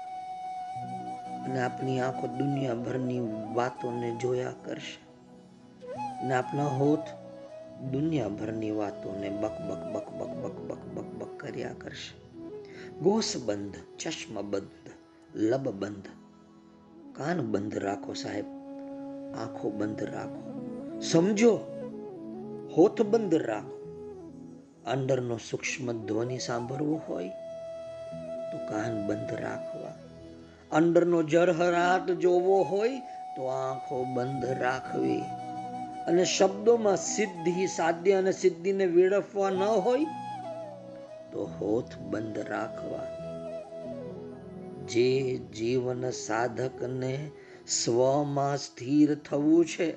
અને 1.44 1.62
આપણી 1.62 2.00
આંખો 2.00 2.26
દુનિયાભરની 2.26 3.20
વાતોને 3.54 4.16
જોયા 4.16 4.52
કરશે 4.64 5.10
અને 5.96 6.34
આપણા 6.34 6.66
હોઠ 6.66 7.08
દુનિયાભરની 7.92 8.70
વાતોને 8.70 9.30
બક 9.30 9.52
બક 9.68 9.92
બક 9.92 10.10
બક 10.10 10.38
બક 10.38 10.58
બક 10.58 10.94
બક 10.94 11.14
બક 11.14 11.40
કર્યા 11.40 11.70
કરશે. 11.78 12.20
ગોસબંધ, 12.98 13.74
ચશ્મબંધ, 13.98 14.90
લબબંધ 15.34 16.19
કાન 17.20 17.40
બંધ 17.40 17.78
રાખો 17.78 18.12
સાહેબ? 18.12 18.44
આંખો 19.36 19.70
બંધ 19.70 20.02
રાખો. 20.02 20.70
સમજો? 21.00 21.60
હોઠ 22.76 23.02
બંધ 23.02 23.34
રાખો. 23.34 23.80
અંદરનો 24.86 25.36
સૂક્ષ્મ 25.36 25.92
ધ્વનિ 25.92 26.38
સાંભળવો 26.38 27.00
હોય 27.08 27.28
તો 28.52 28.58
કાન 28.68 29.06
બંધ 29.06 29.34
રાખવા. 29.40 29.94
અંદરનો 30.72 31.22
જરહરાટ 31.22 32.10
જોવો 32.10 32.62
હોય 32.62 32.98
તો 33.36 33.44
આંખો 33.44 34.04
બંધ 34.04 34.44
રાખવી. 34.44 35.20
અને 36.06 36.24
શબ્દોમાં 36.24 36.96
સિદ્ધિ 36.96 37.66
સાધ્ય 37.66 38.12
અને 38.12 38.32
સિદ્ધિને 38.32 38.86
વેડફવા 38.86 39.50
ન 39.50 39.62
હોય 39.62 40.04
તો 41.32 41.50
હોઠ 41.60 41.98
બંધ 41.98 42.38
રાખવા. 42.38 43.19
જે 44.90 45.38
જીવન 45.38 46.10
સાધકને 46.10 47.30
સ્વમાં 47.68 48.56
સ્થિર 48.56 49.14
થવું 49.14 49.64
છે, 49.64 49.88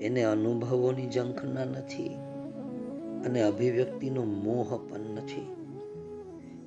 એને 0.00 0.22
અનુભવોની 0.22 1.10
ઝંખના 1.10 1.64
નથી 1.64 2.16
અને 3.26 3.42
અભિવ્યક્તિનો 3.42 4.24
મોહ 4.24 4.76
પણ 4.88 5.00
નથી 5.00 5.46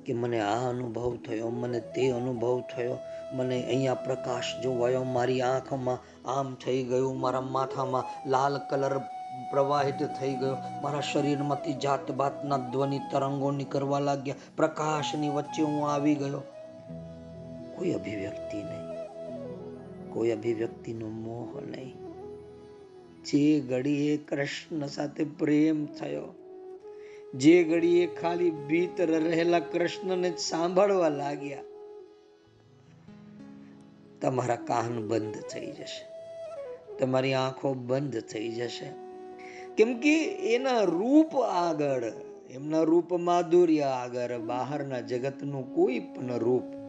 કે 0.06 0.14
મને 0.14 0.40
આ 0.40 0.68
અનુભવ 0.68 1.16
થયો, 1.16 1.50
મને 1.50 1.80
તે 1.80 2.10
અનુભવ 2.10 2.62
થયો, 2.76 2.98
મને 3.32 3.64
અહીંયા 3.66 3.94
પ્રકાશ 3.94 4.50
જોવાયો, 4.62 5.04
મારી 5.04 5.42
આંખમાં 5.42 5.98
આમ 6.28 6.54
થઈ 6.54 6.82
ગયું, 6.82 7.20
મારા 7.20 7.40
માથામાં 7.40 8.30
લાલ 8.30 8.58
કલર 8.70 8.98
પ્રવાહિત 9.50 10.02
થઈ 10.20 10.34
ગયો, 10.34 10.56
મારા 10.82 11.00
શરીરમાંથી 11.00 11.72
જાત 11.72 12.10
ભાતના 12.12 12.56
ધ્વનિ 12.56 12.98
તરંગો 13.12 13.50
નીકળવા 13.50 13.98
લાગ્યા, 13.98 14.34
પ્રકાશની 14.56 15.28
વચ્ચે 15.28 15.62
હું 15.62 15.90
આવી 15.90 16.14
ગયો. 16.14 16.42
કોઈ 17.82 17.92
અભિવ્યક્તિ 17.92 18.56
નહીં. 18.56 20.10
કોઈ 20.10 20.30
અભિવ્યક્તિનો 20.30 21.08
મોહ 21.08 21.60
નહીં. 21.60 21.94
જે 23.24 23.60
ઘડીએ 23.60 24.16
કૃષ્ણ 24.16 24.86
સાથે 24.86 25.24
પ્રેમ 25.24 25.86
થયો, 25.86 26.34
જે 27.34 27.64
ઘડીએ 27.64 28.06
ખાલી 28.06 28.50
ભીતર 28.50 29.06
રહેલા 29.06 29.58
કૃષ્ણને 29.58 30.32
સાંભળવા 30.38 31.08
લાગ્યા, 31.08 31.62
તમારા 34.20 34.54
કાન 34.54 35.08
બંધ 35.08 35.40
થઈ 35.40 35.66
જશે. 35.66 36.04
તમારી 36.98 37.34
આંખો 37.34 37.74
બંધ 37.74 38.20
થઈ 38.20 38.48
જશે. 38.48 38.90
કેમ 39.74 39.98
કે 39.98 40.14
એના 40.54 40.80
રૂપ 40.82 41.36
આગળ, 41.36 42.12
એમના 42.50 42.82
રૂપ 42.82 43.12
માધુર્ય 43.12 43.80
આગળ 43.80 44.38
બહારના 44.38 45.00
જગતનું 45.00 45.74
કોઈ 45.74 45.98
પણ 45.98 46.38
રૂપ 46.38 46.81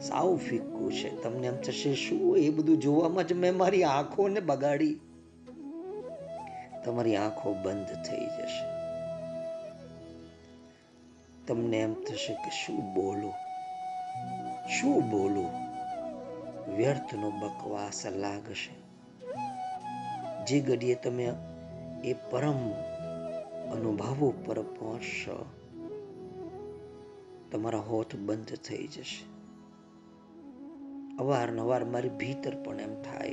સાવ 0.00 0.36
ફિક્કું 0.36 0.92
છે. 0.92 1.22
તમને 1.22 1.46
એમ 1.46 1.56
થશે, 1.56 1.94
શું 1.94 2.38
એ 2.38 2.50
બધું 2.50 2.78
જોવામાં 2.78 3.24
જ 3.24 3.32
મેં 3.32 3.56
મારી 3.56 3.84
આંખોને 3.84 4.40
બગાડી? 4.40 5.00
તમારી 6.84 7.16
આંખો 7.16 7.54
બંધ 7.54 7.86
થઈ 7.86 8.26
જશે. 8.26 8.74
તમને 11.46 11.76
એમ 11.76 11.94
થશે 11.94 12.34
કે, 12.34 12.50
શું 12.50 12.94
બોલું? 12.94 13.32
શું 14.68 15.10
બોલું? 15.10 15.64
વ્યર્થનો 16.76 17.30
બકવાસ 17.30 18.06
લાગશે. 18.06 18.84
જે 20.44 20.60
ઘડીએ 20.60 20.94
તમે 20.94 21.32
એ 22.04 22.12
પરમ 22.12 22.70
અનુભવો 23.72 24.30
પર 24.30 24.62
પહોંચશો, 24.62 25.46
તમારા 27.52 27.78
હોઠ 27.78 28.14
બંધ 28.14 28.44
થઈ 28.44 28.86
જશે. 28.86 29.33
અવારનવાર 31.18 31.84
મારી 31.84 32.08
ભીતર 32.08 32.54
પણ 32.64 32.80
એમ 32.80 33.02
થાય 33.02 33.32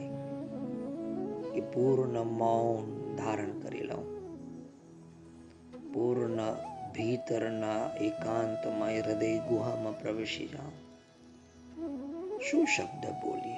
કે 1.53 1.61
પૂર્ણ 1.61 2.23
મૌન 2.23 3.15
ધારણ 3.15 3.59
કરી 3.59 3.81
લઉં. 3.81 4.21
પૂર્ણ 5.93 6.53
ભીતરના 6.93 7.95
એકાંતમાં 8.01 8.89
હૃદય 8.89 9.37
ગુહામાં 9.37 9.99
પ્રવેશી 9.99 10.47
જાઉં. 10.47 10.73
શું 12.39 12.65
શબ્દ 12.65 13.05
બોલીએ? 13.05 13.57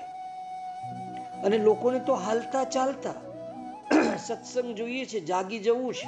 અને 1.43 1.57
લોકોને 1.57 1.99
તો 1.99 2.13
હાલતા 2.13 2.63
ચાલતા 2.63 3.13
સત્સંગ 4.17 4.75
જોઈએ 4.75 5.05
છે, 5.05 5.19
જાગી 5.19 5.59
જવું 5.59 5.93
છે. 5.93 6.07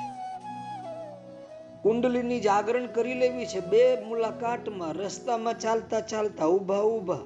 કુંડલીની 1.84 2.40
જાગરણ 2.40 2.86
કરી 2.86 3.14
લેવી 3.14 3.46
છે, 3.46 3.60
બે 3.60 4.02
મુલાકાતમાં 4.02 4.94
રસ્તામાં 4.94 5.60
ચાલતા 5.60 6.00
ચાલતા 6.00 6.46
ઊભા 6.46 6.82
ઊભા 6.82 7.20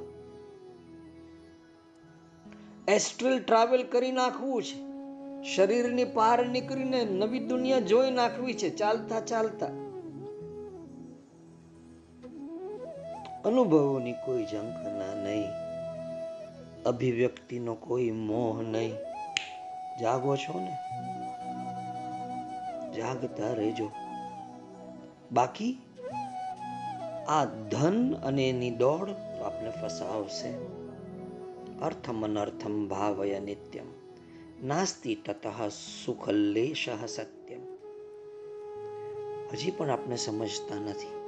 એસ્ટ્રલ 2.90 3.40
ટ્રાવેલ 3.40 3.84
કરી 3.84 4.12
નાખવું 4.12 4.64
છે. 4.64 4.90
શરીરની 5.56 6.04
પાર 6.04 6.46
નીકળીને 6.46 7.06
નવી 7.06 7.40
દુનિયા 7.40 7.80
જોઈ 7.80 8.12
નાખવી 8.12 8.54
છે, 8.54 8.70
ચાલતા 8.70 9.20
ચાલતા. 9.20 9.66
અનુભવોની 13.46 14.12
કોઈ 14.12 14.44
ઝંખના 14.44 15.24
નહીં. 15.24 15.48
અભિવ્યક્તિનો 16.84 17.76
કોઈ 17.76 18.12
મોહ 18.12 18.62
નહીં. 18.62 18.94
જાગો 20.02 20.36
છો 20.36 20.60
ને? 20.60 20.78
જાગતા 22.98 23.54
રહેજો. 23.54 23.92
બાકી 25.32 25.82
આ 27.28 27.46
ધન 27.46 28.14
અને 28.14 28.50
એની 28.50 28.72
દોડ 28.72 29.10
આપને 29.46 29.70
ફસાવશે. 29.70 30.79
અર્થમ 31.82 32.26
અનર્થમ 32.26 32.88
ભાવય 32.88 33.40
નિત્યમ 33.40 33.86
નાસ્તિ 34.68 35.16
તતઃ 35.16 35.68
સુખલેશ 36.06 36.90
સત્યમ 37.08 37.62
હજી 39.54 39.72
પણ 39.72 39.90
આપણે 39.90 40.16
સમજતા 40.16 40.76
નથી। 40.76 41.20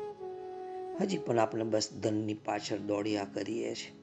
હજી 1.01 1.17
પણ 1.17 1.39
આપણે 1.39 1.63
બસ 1.63 1.93
ધનની 1.93 2.33
પાછળ 2.33 2.77
દોડ્યા 2.77 3.27
કરીએ 3.33 3.75
છીએ 3.75 3.95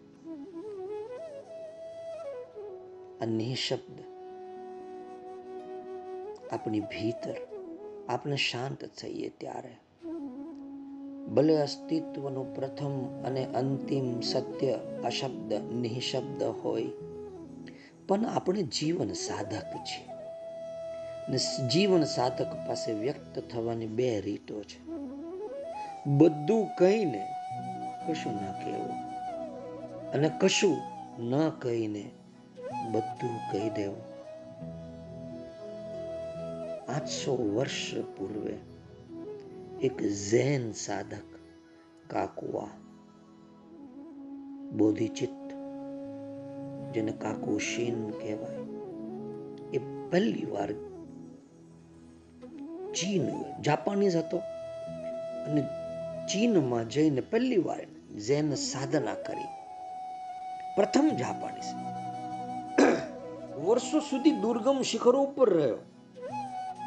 આ 3.20 3.24
નિઃશબ્દ 3.24 4.00
આપણી 6.52 6.80
ભીતર 6.80 7.36
આપણે 8.08 8.36
શાંત 8.36 8.84
થઈએ 8.84 9.28
ત્યારે 9.28 9.76
ભલે 11.34 11.56
અસ્તિત્વનું 11.56 12.54
પ્રથમ 12.54 13.22
અને 13.24 13.44
અંતિમ 13.44 14.20
સત્ય 14.20 14.78
અશબ્દ 15.04 15.52
નિઃશબ્દ 15.52 16.42
હોય, 16.42 16.86
પણ 18.08 18.26
આપણે 18.26 18.62
જીવન 18.62 19.12
સાધક 19.12 19.66
છીએ. 19.76 20.08
જીવન 21.68 22.04
સાધક 22.04 22.52
પાસે 22.68 22.92
વ્યક્ત 22.92 23.38
થવાની 23.38 23.86
બે 23.86 24.20
રીતો 24.20 24.62
છે. 24.62 24.78
બધું 26.06 26.66
કહીને 26.78 27.26
કશું 28.08 28.32
ના 28.32 28.52
કહેવું 28.52 28.92
અને 30.10 30.30
કશું 30.40 30.76
ન 31.20 31.48
કહીને 31.48 32.04
બધું 32.92 33.36
કહી 33.52 33.70
દેવું. 33.70 34.02
આઠસો 36.88 37.54
વર્ષ 37.56 37.94
પૂર્વે 38.16 38.56
એક 39.82 40.02
ઝેન 40.02 40.72
સાધક 40.72 41.22
કાકુઆ. 42.10 42.66
બોધિચિત્ત, 44.76 45.52
જેને 46.94 47.12
કાકુશીન 47.12 48.10
કહેવાય, 48.10 48.56
એ 49.72 49.78
પહેલી 50.10 50.44
વાર 50.44 50.72
ચીન, 52.92 53.28
જાપાનીઝ 53.62 54.16
હતો 54.16 54.36
અને 55.46 55.62
ચીનમાં 56.26 56.88
જઈને 56.88 57.20
પહેલી 57.20 57.56
વાર 57.56 57.84
ઝેન 58.18 58.54
સાધના 58.54 59.14
કરી. 59.14 59.48
પ્રથમ 60.76 61.08
જાપાનીઝ 61.08 61.74
વર્ષો 63.64 64.00
સુધી 64.00 64.30
દુર્ગમ 64.30 64.82
શિખરો 64.82 65.22
ઉપર 65.22 65.54
રહ્યો. 65.54 65.76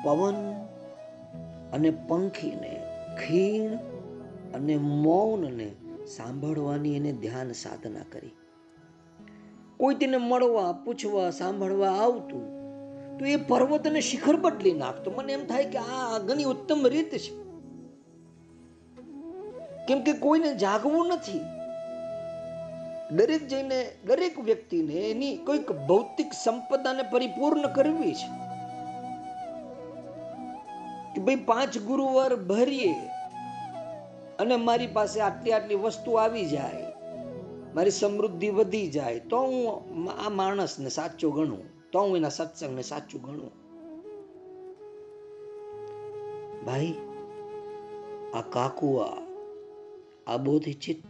પવન 0.04 0.36
અને 1.74 1.90
પંખીને 1.90 2.81
ખીણ 3.28 3.76
અને 4.54 4.78
મૌનને 4.78 5.72
સાંભળવાની 6.06 6.96
એને 6.96 7.12
ધ્યાન 7.12 7.52
સાધના 7.52 8.00
કરી. 8.12 8.32
કોઈ 9.78 9.96
તેને 9.96 10.18
મળવા, 10.18 10.72
પૂછવા, 10.72 11.30
સાંભળવા 11.30 11.92
આવતું, 11.92 12.62
તો 13.18 13.26
એ 13.26 13.36
પર્વતને 13.36 14.02
શિખર 14.02 14.36
બદલી 14.36 14.74
નાખતો. 14.74 15.12
મને 15.12 15.34
એમ 15.34 15.46
થાય 15.46 15.66
કે 15.66 15.78
આ 15.78 16.18
ઘણી 16.18 16.44
ઉત્તમ 16.44 16.88
રીત 16.88 17.18
છે. 17.18 17.42
કેમ 19.88 20.02
કે 20.02 20.14
કોઈને 20.14 20.56
જાગવું 20.56 21.08
નથી. 21.08 21.42
દરેક 23.16 23.48
જઈને, 23.48 23.92
દરેક 24.06 24.40
વ્યક્તિને 24.40 24.94
એની 24.94 25.38
કોઈક 25.38 25.72
ભૌતિક 25.72 26.34
સંપદાને 26.44 27.04
પરિપૂર્ણ 27.04 27.68
કરવી 27.68 28.14
છે. 28.14 28.41
કે 31.16 31.22
ભાઈ 31.22 31.36
પાંચ 31.36 31.78
ગુરુવાર 31.78 32.36
ભરીએ 32.36 32.96
અને 34.40 34.56
મારી 34.56 34.88
પાસે 34.88 35.22
આટલી 35.22 35.52
આટલી 35.52 35.76
વસ્તુ 35.76 36.12
આવી 36.14 36.46
જાય, 36.46 36.88
મારી 37.76 37.92
સમૃદ્ધિ 37.92 38.50
વધી 38.50 38.90
જાય, 38.90 39.20
તો 39.20 39.38
હું 39.38 40.12
આ 40.26 40.30
માણસને 40.30 40.90
સાચો 40.90 41.32
ગણું, 41.32 41.92
તો 41.92 42.00
હું 42.00 42.18
એના 42.18 42.30
સત્સંગને 42.30 42.82
સાચું 42.82 43.22
ગણું. 43.22 43.52
ભાઈ, 46.66 46.96
આ 48.34 48.42
કાકુઆ, 48.42 49.18
આ 50.28 50.38
બોધિચિત્ત, 50.38 51.10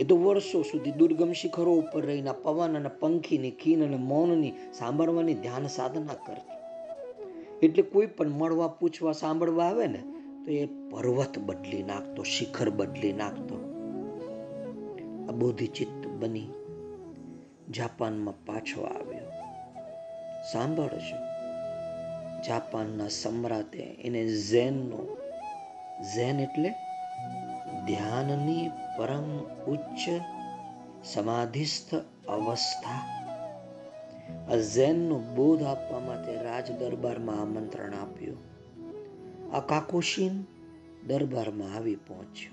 એ 0.00 0.04
તો 0.04 0.16
વર્ષો 0.16 0.62
સુધી 0.62 0.92
દુર્ગમ 0.92 1.32
શિખરો 1.32 1.72
ઉપર 1.74 2.06
રહીને 2.06 2.32
પવન 2.42 2.76
અને 2.76 2.88
પંખીની 2.88 3.50
ખીન 3.50 3.84
અને 3.84 3.96
મૌનની 3.96 4.54
સાંભળવાની 4.72 5.34
ધ્યાન 5.34 5.68
સાધના 5.68 6.22
કરતી. 6.26 6.59
એટલે 7.62 7.82
કોઈ 7.82 8.06
પણ 8.06 8.28
મળવા, 8.28 8.68
પૂછવા, 8.68 9.12
સાંભળવા 9.12 9.64
આવે 9.64 9.86
ને, 9.86 9.98
તો 10.44 10.50
એ 10.50 10.66
પર્વત 10.66 11.38
બદલી 11.38 11.82
નાખતો, 11.82 12.22
શિખર 12.22 12.70
બદલી 12.70 13.12
નાખતો. 13.12 13.54
આ 15.28 15.32
બોધિચિત્ત 15.32 16.06
બની 16.06 16.48
જાપાનમાં 17.70 18.44
પાછો 18.46 18.82
આવ્યો. 18.82 19.30
સાંભળજો. 20.52 21.16
જાપાનના 22.42 23.08
સમ્રાટે 23.08 23.78
એને 23.78 24.26
ઝેનનો, 24.26 25.16
ઝેન 26.14 26.40
એટલે 26.40 26.70
ધ્યાનની 27.86 28.68
પરમ 28.68 29.38
ઉચ્ચ 29.72 30.22
સમાધિસ્થ 31.04 31.94
અવસ્થા 32.28 33.19
આ 34.52 34.56
ઝેનનો 34.56 35.18
બોધ 35.18 35.62
આપવા 35.62 35.98
માટે 35.98 36.42
રાજ 36.42 36.70
દરબારમાં 36.70 37.40
આમંત્રણ 37.40 37.94
આપ્યું. 37.94 38.38
આ 39.52 39.60
કાકોશીન 39.60 40.44
દરબારમાં 41.06 41.76
આવી 41.76 41.96
પહોંચ્યો. 41.96 42.52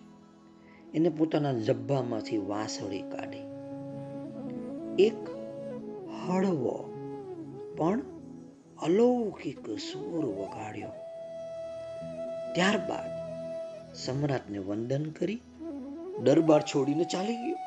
એને 0.93 1.09
પોતાના 1.09 1.53
જબ્બામાંથી 1.53 2.37
વાંસળી 2.37 3.01
કાઢી. 3.01 3.43
એક 4.99 5.29
હળવો 6.27 6.93
પણ 7.77 8.01
અલૌકિક 8.81 9.69
સૂર 9.69 10.25
વગાડ્યો. 10.25 10.89
ત્યારબાદ 12.55 13.17
સમ્રાટને 13.95 14.57
વંદન 14.57 15.05
કરી, 15.05 15.41
દરબાર 16.23 16.61
છોડીને 16.61 17.03
ચાલી 17.03 17.35
ગયો. 17.35 17.66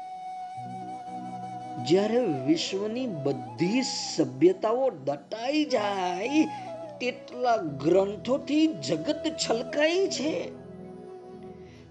જ્યારે 1.89 2.19
વિશ્વની 2.47 3.07
બધી 3.07 3.83
સભ્યતાઓ 4.17 4.91
દટાઈ 4.91 5.65
જાય, 5.65 6.45
તેટલા 7.01 7.57
ગ્રંથોથી 7.57 8.67
જગત 8.67 9.23
છલકાય 9.27 10.07
છે. 10.07 10.53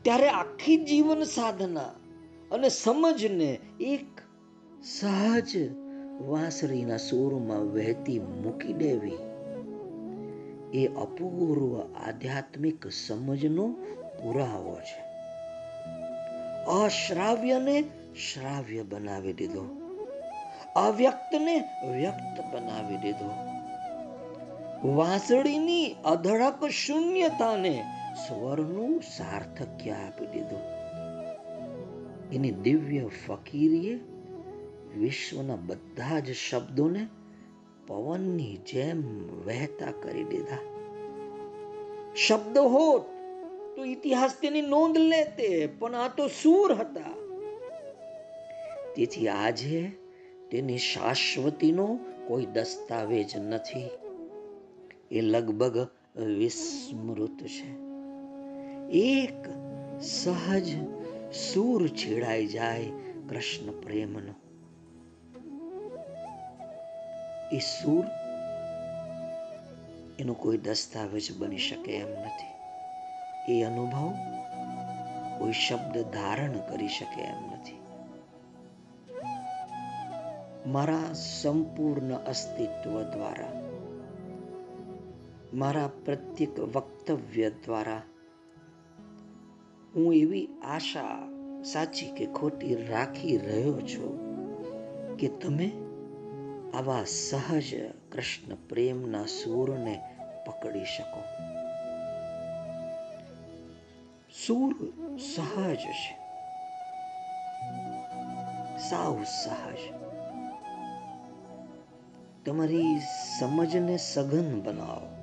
ત્યારે 0.01 0.29
આખી 0.29 0.77
જીવન 0.77 1.23
સાધના 1.23 1.87
અને 2.51 2.69
સમજને 2.69 3.59
એક 3.79 4.21
સહજ 4.83 5.71
વાંસળીના 6.21 6.97
સૂરમાં 6.97 7.57
વહેતી 7.57 8.19
મૂકી 8.19 8.73
દેવી. 8.73 9.17
એ 10.73 10.87
અપૂર્વ 10.87 11.81
આધ્યાત્મિક 12.07 12.87
સમજનો 12.87 13.67
પુરાવો 14.23 14.75
છે. 14.75 15.09
અશ્રાવ્યને 16.85 17.83
શ્રાવ્ય 18.15 18.83
બનાવી 18.83 19.33
દીધો. 19.33 19.65
અવ્યક્તને 20.75 21.59
વ્યક્ત 21.91 22.53
બનાવી 22.53 22.97
દીધો. 22.97 23.29
વાંસળીની 24.93 25.95
અધડક 26.05 26.65
શૂન્યતાને 26.65 27.83
સ્વરનું 28.27 29.01
સાર્થક્ય 29.01 29.91
આપી 29.91 30.25
દીધું. 30.25 30.79
એની 32.33 32.51
દિવ્ય 32.51 33.09
ફકીરીએ 33.27 33.99
વિશ્વના 34.97 35.55
બધા 35.55 36.19
જ 36.19 36.31
શબ્દોને 36.31 37.07
પવનની 37.87 38.57
જેમ 38.57 39.01
વહેતા 39.45 39.91
કરી 40.03 40.23
દીધા. 40.23 40.57
શબ્દ 42.27 42.57
હોત 42.57 43.01
તો 43.75 43.85
ઇતિહાસ 43.85 44.31
તેની 44.41 44.61
નોંધ 44.61 44.97
લેતે, 44.97 45.67
પણ 45.67 45.95
આ 45.95 46.07
તો 46.07 46.27
સૂર 46.27 46.73
હતા. 46.73 47.18
તેથી 48.95 49.27
આજે 49.27 49.91
તેની 50.51 50.77
શાશ્વતીનો 50.77 51.99
કોઈ 52.27 52.45
દસ્તાવેજ 52.45 53.37
નથી. 53.37 53.89
એ 55.11 55.21
લગભગ 55.21 55.87
વિસ્મૃત 56.15 57.43
છે. 57.43 57.89
એક 58.91 59.49
સહજ 60.01 60.67
સૂર 61.33 61.87
છેડાઈ 61.87 62.47
જાય 62.47 62.85
કૃષ્ણ 63.29 63.71
પ્રેમનો. 63.71 64.33
એ 67.51 67.59
સૂર 67.59 68.05
એનો 70.19 70.33
કોઈ 70.33 70.57
દસ્તાવેજ 70.57 71.37
બની 71.37 71.57
શકે 71.57 71.91
એમ 71.91 72.09
નથી. 72.09 72.49
એ 73.53 73.63
અનુભવ 73.63 74.13
કોઈ 75.37 75.51
શબ્દ 75.51 75.97
ધારણ 75.97 76.51
કરી 76.51 76.87
શકે 76.87 77.21
એમ 77.21 77.51
નથી. 77.51 77.78
મારા 80.67 81.13
સંપૂર્ણ 81.13 82.13
અસ્તિત્વ 82.13 83.03
દ્વારા, 83.03 83.61
મારા 85.53 85.89
પ્રત્યેક 86.05 86.59
વક્તવ્ય 86.59 87.49
દ્વારા 87.49 88.01
હું 89.95 90.13
એવી 90.13 90.47
આશા 90.47 91.27
સાચી 91.63 92.11
કે 92.11 92.25
ખોટી 92.25 92.75
રાખી 92.75 93.37
રહ્યો 93.37 93.81
છું 93.81 94.19
કે 95.17 95.27
તમે 95.27 95.71
આવા 96.73 97.03
સહજ 97.03 97.91
કૃષ્ણ 98.11 98.55
પ્રેમના 98.55 99.25
સૂરને 99.25 100.01
પકડી 100.45 100.85
શકો. 100.85 101.23
સૂર 104.47 104.73
સહજ 105.17 105.75
છે. 105.75 106.17
સાવ 108.89 109.23
સહજ. 109.23 110.08
તમારી 112.45 112.99
સમજને 113.39 113.97
સઘન 113.97 114.61
બનાવો. 114.61 115.15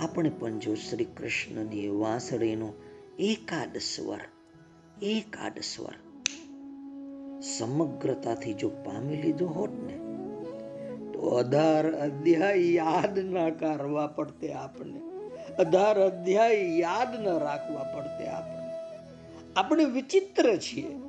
આપણે 0.00 0.30
પણ 0.30 0.58
જો 0.58 0.74
શ્રી 0.74 1.04
કૃષ્ણની 1.04 1.88
વાંસળીનો 1.88 2.72
એકાદ 3.18 3.76
સ્વર 3.76 4.20
એકાદ 5.02 5.58
સ્વર 5.58 5.94
સમગ્રતાથી 7.40 8.54
જો 8.54 8.68
પામી 8.68 9.16
લીધો 9.16 9.46
હોત 9.46 9.70
ને, 9.70 9.96
તો 11.12 11.28
અઢાર 11.28 11.92
અધ્યાય 11.92 12.58
યાદ 12.58 13.18
ના 13.18 13.50
કરવા 13.50 14.06
પડતે 14.06 14.52
આપણે. 14.52 15.00
અઢાર 15.58 16.00
અધ્યાય 16.00 16.54
યાદ 16.54 17.20
ન 17.20 17.24
રાખવા 17.24 17.82
પડતે 17.82 18.28
આપણે. 18.28 18.58
આપણે 19.56 19.84
વિચિત્ર 19.84 20.56
છીએ. 20.56 21.07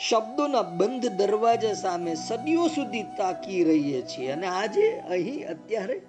શબ્દોના 0.00 0.62
બંધ 0.62 1.06
દરવાજા 1.06 1.72
સામે 1.72 2.14
સદીઓ 2.14 2.66
સુધી 2.66 3.02
તાકી 3.02 3.64
રહીએ 3.64 4.02
છીએ. 4.02 4.30
અને 4.30 4.46
આજે 4.46 4.98
અહીં 4.98 5.48
અત્યારે 5.48 6.02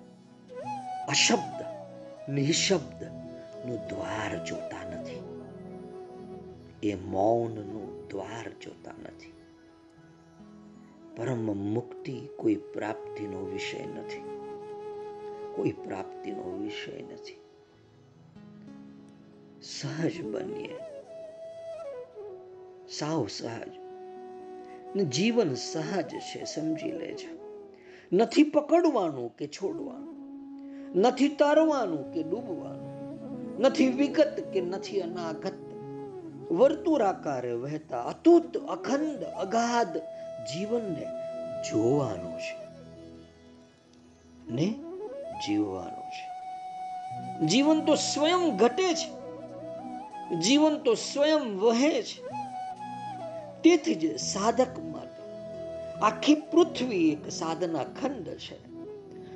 અશબ્દ 1.07 1.65
નિશબ્દનું 2.31 3.87
દ્વાર 3.87 4.45
જોતા 4.45 4.99
નથી. 4.99 5.23
એ 6.83 6.95
મૌનનું 6.95 8.07
દ્વાર 8.07 8.49
જોતા 8.61 8.91
નથી. 8.91 9.33
પરમ 11.15 11.57
મુક્તિ 11.73 12.21
કોઈ 12.37 12.55
પ્રાપ્તિનો 12.55 13.39
વિષય 13.39 13.85
નથી. 13.85 14.23
કોઈ 15.55 15.71
પ્રાપ્તિનો 15.71 16.57
વિષય 16.57 17.01
નથી. 17.13 17.39
સહજ 19.61 20.25
બનીએ 20.25 20.88
સાવ 22.97 23.27
સહજ. 23.27 23.71
ને 24.95 25.05
જીવન 25.05 25.53
સહજ 25.53 26.09
છે, 26.09 26.45
સમજી 26.45 26.91
લેજો. 26.91 27.39
નથી 28.13 28.43
પકડવાનું 28.43 29.35
કે 29.35 29.47
છોડવાનું. 29.47 30.19
નથી 30.99 31.27
તરવાનું 31.27 32.13
કે 32.13 32.23
ડૂબવાનું. 32.23 33.59
નથી 33.59 33.87
વિગત 33.87 34.39
કે 34.53 34.61
નથી 34.61 35.01
અનાગત. 35.01 35.53
વર્તુળાકારે 36.51 37.51
વહેતા 37.51 38.01
અતૂત, 38.01 38.57
અખંડ, 38.57 39.23
અગાધ 39.23 39.97
જીવનને 40.53 41.05
જોવાનું 41.71 42.39
છે. 42.39 42.69
ને 44.51 44.73
જીવવાનું 45.47 46.09
છે. 46.09 46.29
જીવન 47.47 47.81
તો 47.81 47.95
સ્વયં 47.95 48.57
ઘટે 48.57 48.93
છે. 48.93 49.19
જીવન 50.35 50.75
તો 50.75 50.93
સ્વયં 50.93 51.59
વહે 51.59 52.01
છે. 52.01 52.38
તેથી 53.63 53.95
જ 53.95 54.19
સાધક 54.19 54.79
મન 54.79 55.09
આખી 56.01 56.35
પૃથ્વી 56.35 57.09
એક 57.09 57.29
સાધના 57.29 57.83
ખંડ 57.83 58.27
છે. 58.29 58.69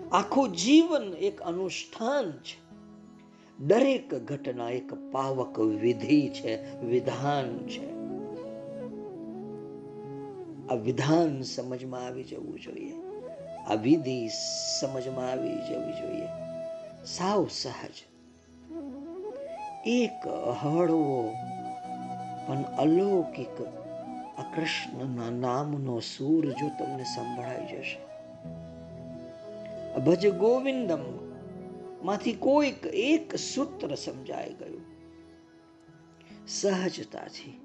આખું 0.10 0.52
જીવન 0.52 1.14
એક 1.14 1.42
અનુષ્ઠાન 1.42 2.32
છે. 2.32 2.64
દરેક 3.60 4.16
ઘટના 4.16 4.70
એક 4.70 4.94
પાવક 5.12 5.60
વિધિ 5.60 6.30
છે, 6.30 6.86
વિધાન 6.86 7.58
છે. 7.58 7.94
આ 10.68 10.74
વિધાન 10.74 11.42
સમજમાં 11.42 12.06
આવી 12.06 12.24
જવું 12.24 12.60
જોઈએ. 12.60 12.94
આ 13.68 13.74
વિધિ 13.74 14.28
સમજમાં 14.80 15.32
આવી 15.32 15.56
જવી 15.56 15.94
જોઈએ. 16.02 16.28
સાવ 17.06 17.48
સહજ. 17.52 18.04
એક 19.86 20.28
હળવો 20.62 21.34
પણ 22.48 22.64
અલૌકિક 22.78 23.83
આ 24.38 24.42
કૃષ્ણના 24.42 25.30
નામનો 25.30 26.00
સૂર 26.00 26.50
જો 26.50 26.72
તમને 26.80 27.04
સંભળાઈ 27.04 27.66
જશે. 27.66 28.14
ભજ 30.00 30.28
ગોવિંદમમાંથી 30.28 32.34
કોઈક 32.34 32.86
એક 32.86 33.36
સૂત્ર 33.36 33.96
સમજાઈ 33.96 34.54
ગયું. 34.54 34.82
સહજતાથી, 36.48 37.60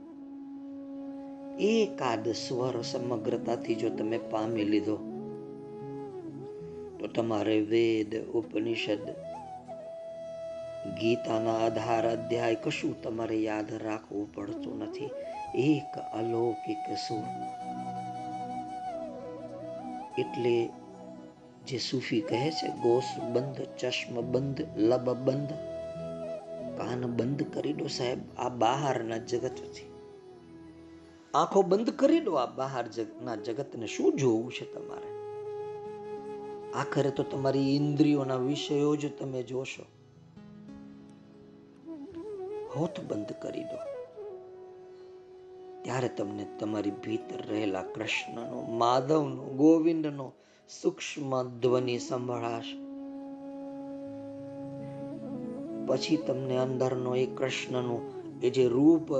એકાદ 1.60 2.28
સ્વર 2.28 2.82
સમગ્રતાથી 2.82 3.74
જો 3.74 3.88
તમે 3.88 4.18
પામી 4.18 4.64
લીધો, 4.64 4.98
તો 7.00 7.06
તમારે 7.06 7.60
વેદ, 7.60 8.28
ઉપનિષદ, 8.28 9.14
ગીતાના 11.00 11.58
આધાર 11.58 12.10
અધ્યાય 12.10 12.54
કશું 12.54 13.02
તમારે 13.02 13.36
યાદ 13.36 13.74
રાખવું 13.74 14.34
પડતું 14.34 14.78
નથી. 14.78 15.10
એક 15.54 15.98
અલૌકિક 15.98 16.96
સુર 16.96 17.24
એટલે 20.18 20.68
જે 21.66 21.78
સૂફી 21.78 22.20
કહે 22.20 22.50
છે, 22.50 22.68
ગોસ 22.68 23.20
બંધ, 23.20 23.60
ચશ્મ 23.78 24.20
બંધ, 24.20 24.60
લબ 24.76 25.10
બંધ, 25.10 25.50
કાન 26.78 27.06
બંધ 27.06 27.42
કરી 27.42 27.72
દો 27.72 27.86
સાહેબ, 27.86 28.18
આ 28.38 28.48
બહારના 28.48 29.16
જગતથી. 29.16 29.92
આંખો 31.34 31.62
બંધ 31.62 31.90
કરી 31.90 32.20
દો, 32.20 32.34
આ 32.34 32.46
બહાર 32.46 32.84
ના 33.22 33.36
જગતને 33.36 33.86
શું 33.86 34.16
જોવું 34.16 34.52
છે 34.52 34.74
તમારે? 34.74 35.18
આખરે 36.72 37.10
તો 37.10 37.22
તમારી 37.22 37.76
ઇન્દ્રિયોના 37.76 38.36
વિષયો 38.36 38.96
જ 38.96 39.18
તમે 39.18 39.42
જોશો. 39.42 39.82
હોઠ 42.76 43.00
બંધ 43.00 43.32
કરી 43.32 43.64
દો. 43.64 43.97
ત્યારે 45.82 46.08
તમને 46.08 46.46
તમારી 46.60 46.90
ભીતર 46.90 47.46
રહેલા 47.48 47.82
કૃષ્ણનો, 47.82 48.60
માધવનો, 48.62 49.44
ગોવિંદનો 49.44 50.32
સૂક્ષ્મ 50.82 51.42
ધ્વનિ 51.42 51.98
સંભળાશે. 51.98 52.88
પછી 55.86 56.16
તમને 56.16 56.56
અંદરનો 56.56 57.16
એ 57.16 57.26
કૃષ્ણનું 57.26 58.18
એ 58.40 58.50
જે 58.50 58.68
રૂપ 58.68 59.12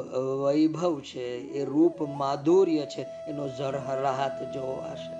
વૈભવ 0.47 1.01
છે, 1.01 1.39
એ 1.39 1.65
રૂપ 1.65 2.03
માધુર્ય 2.03 2.87
છે, 2.87 3.03
એનો 3.03 3.49
ઝળહળાટ 3.49 4.53
જોવાશે. 4.53 5.19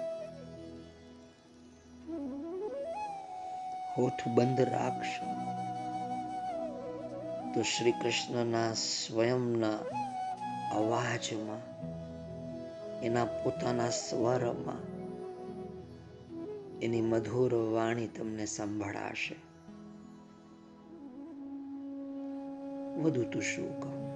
હોઠ 3.95 4.29
બંધ 4.29 4.61
રાખશો. 4.61 5.27
તો 7.55 7.63
શ્રી 7.63 7.93
કૃષ્ણના 7.93 8.73
સ્વયંના 8.73 9.79
અવાજમાં, 10.75 11.61
એના 13.03 13.25
પોતાના 13.25 13.91
સ્વરમાં, 13.91 14.99
એની 16.81 17.01
મધુર 17.01 17.55
વાણી 17.55 18.07
તમને 18.07 18.47
સંભળાશે. 18.47 19.37
વધુ 23.03 23.23
તું 23.23 23.43
શું 23.43 23.81
કહું? 23.81 24.09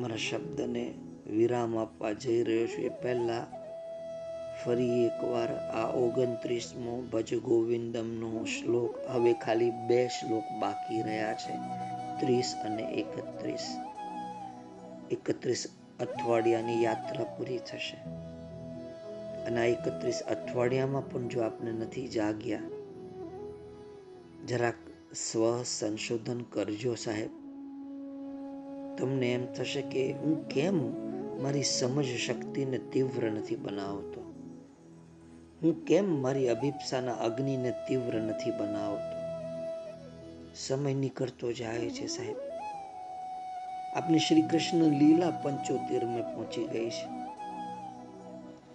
મારા 0.00 0.16
શબ્દને 0.16 0.94
વિરામ 1.30 1.78
આપવા 1.78 2.12
જઈ 2.12 2.42
રહ્યો 2.42 2.66
છું. 2.66 2.84
એ 2.84 2.88
પહેલા 2.88 3.46
ફરી 4.64 5.06
એકવાર 5.06 5.56
આ 5.56 5.90
ઓગણત્રીસમો 5.94 7.02
ભજ 7.12 7.34
ગોવિંદમનો 7.34 8.44
શ્લોક. 8.44 8.94
હવે 9.08 9.32
ખાલી 9.32 9.70
બે 9.70 10.08
શ્લોક 10.08 10.42
બાકી 10.60 11.02
રહ્યા 11.02 11.34
છે. 11.34 11.52
ત્રીસ 12.22 12.54
અને 12.64 12.82
એકત્રીસ. 12.82 13.76
એકત્રીસ 15.10 15.66
અઠવાડિયાની 16.00 16.82
યાત્રા 16.82 17.24
પૂરી 17.24 17.58
થશે. 17.58 17.96
અને 19.44 19.60
આ 19.60 19.64
એકત્રીસ 19.64 20.22
અઠવાડિયામાં 20.22 21.10
પણ 21.10 21.28
જો 21.28 21.42
આપણે 21.42 21.72
નથી 21.72 22.08
જાગ્યા, 22.08 22.60
જરાક 24.48 24.74
સ્વ 25.14 25.62
સંશોધન 25.62 26.40
કરજો 26.40 26.94
સાહેબ. 26.94 27.30
તમને 28.98 29.32
એમ 29.32 29.46
થશે 29.46 29.82
કે 29.82 30.12
હું 30.12 30.48
કેમ 30.48 30.76
મારી 31.42 31.62
સમજ 31.62 32.04
શક્તિને 32.04 32.78
તીવ્ર 32.92 33.30
નથી 33.30 33.56
બનાવતો? 33.56 34.20
હું 35.62 35.84
કેમ 35.84 36.22
મારી 36.22 36.48
અભિપ્સાના 36.48 37.12
અગ્નિને 37.12 37.72
તીવ્ર 37.88 38.14
નથી 38.14 38.50
બનાવતો? 38.50 39.21
સમય 40.54 40.94
નીકળતો 40.94 41.52
જાય 41.52 41.90
છે, 41.90 42.06
સાહેબ. 42.06 42.36
આપની 43.92 44.18
શ્રી 44.18 44.42
કૃષ્ણ 44.42 44.78
લીલા 44.78 45.30
પંચોતેર 45.30 46.04
મેં 46.04 46.22
પહોંચી 46.22 46.64
ગઈ 46.64 46.90
છે. 46.90 47.06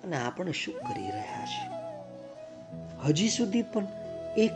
અને 0.03 0.17
આપણે 0.17 0.51
શું 0.51 0.73
કરી 0.73 1.11
રહ્યા 1.11 1.45
છે? 1.45 1.77
હજી 3.07 3.29
સુધી 3.29 3.61
પણ 3.61 3.87
એક 4.37 4.51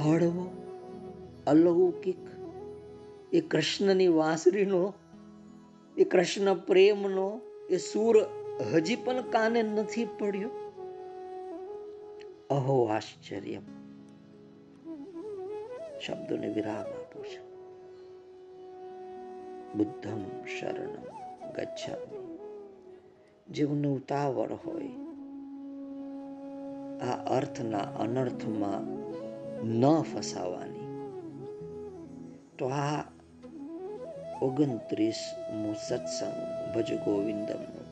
હળવો, 0.00 0.50
અલૌકિક, 1.46 2.16
એ 3.32 3.40
કૃષ્ણની 3.40 4.08
વાંસરીનો 4.08 4.94
એ 5.96 6.04
કૃષ્ણ 6.04 6.54
પ્રેમનો, 6.54 7.40
એ 7.70 7.76
સૂર 7.76 8.16
હજી 8.74 8.96
પણ 8.96 9.22
કાને 9.22 9.62
નથી 9.62 10.04
પડ્યો? 10.04 10.50
અહો, 12.50 12.84
આશ્ચર્ય. 12.84 13.60
શબ્દોને 16.06 16.48
વિરામ 16.48 16.76
આપો 16.76 17.24
છો. 17.24 17.52
બુદ્ધમ 19.76 20.24
શરણમ 20.60 21.18
ગચ્છામિ. 21.52 22.38
જેમને 23.48 23.88
ઉતાવળ 23.88 24.48
હોય, 24.52 24.88
આ 26.98 27.36
અર્થના 27.36 27.78
અનર્થમાં 27.78 28.82
ન 29.66 30.02
ફસાવાની. 30.02 30.98
તો 32.58 32.68
આ 32.68 33.04
ઓગણત્રીસમું 34.42 35.74
સત્સંગ 35.74 36.72
ભજ 36.74 36.94
ગોવિંદમનું 36.94 37.82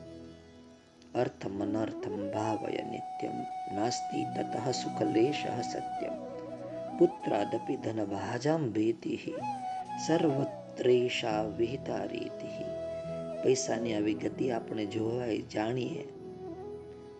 અર્થમ 1.15 1.61
અનર્થમ 1.61 2.31
ભાવય 2.31 2.83
નિત્યમ 2.83 3.45
નાસ્તિ 3.75 4.23
તતઃ 4.23 4.71
સુખલેશ 4.71 5.47
સત્યમ. 5.71 6.30
પુત્રાદપી 7.01 7.75
धनभाजां 7.77 8.63
भीतिः 8.71 9.23
સર્વત્રેષા 9.99 11.39
વિહિતા 11.59 12.03
રીતિ 12.07 12.49
પૈસાની 13.43 13.93
આવી 13.93 14.13
ગતિ 14.15 14.49
આપણે 14.51 14.85
જોવાય 14.85 15.37
જાણીએ 15.53 16.03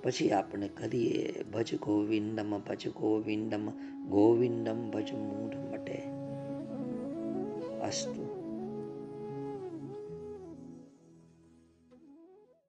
પછી 0.04 0.30
આપણે 0.32 0.70
કરીએ 0.76 1.24
ભજ 1.54 1.80
ગોવિંદમ 1.80 2.54
ભજ 2.60 2.94
ગોવિંદમ 3.00 3.66
ગોવિંદમ 4.10 4.84
ભજ 4.92 5.18
મૂઢ 5.22 5.58
મટે 5.66 5.98
અસ્તુ 7.84 8.31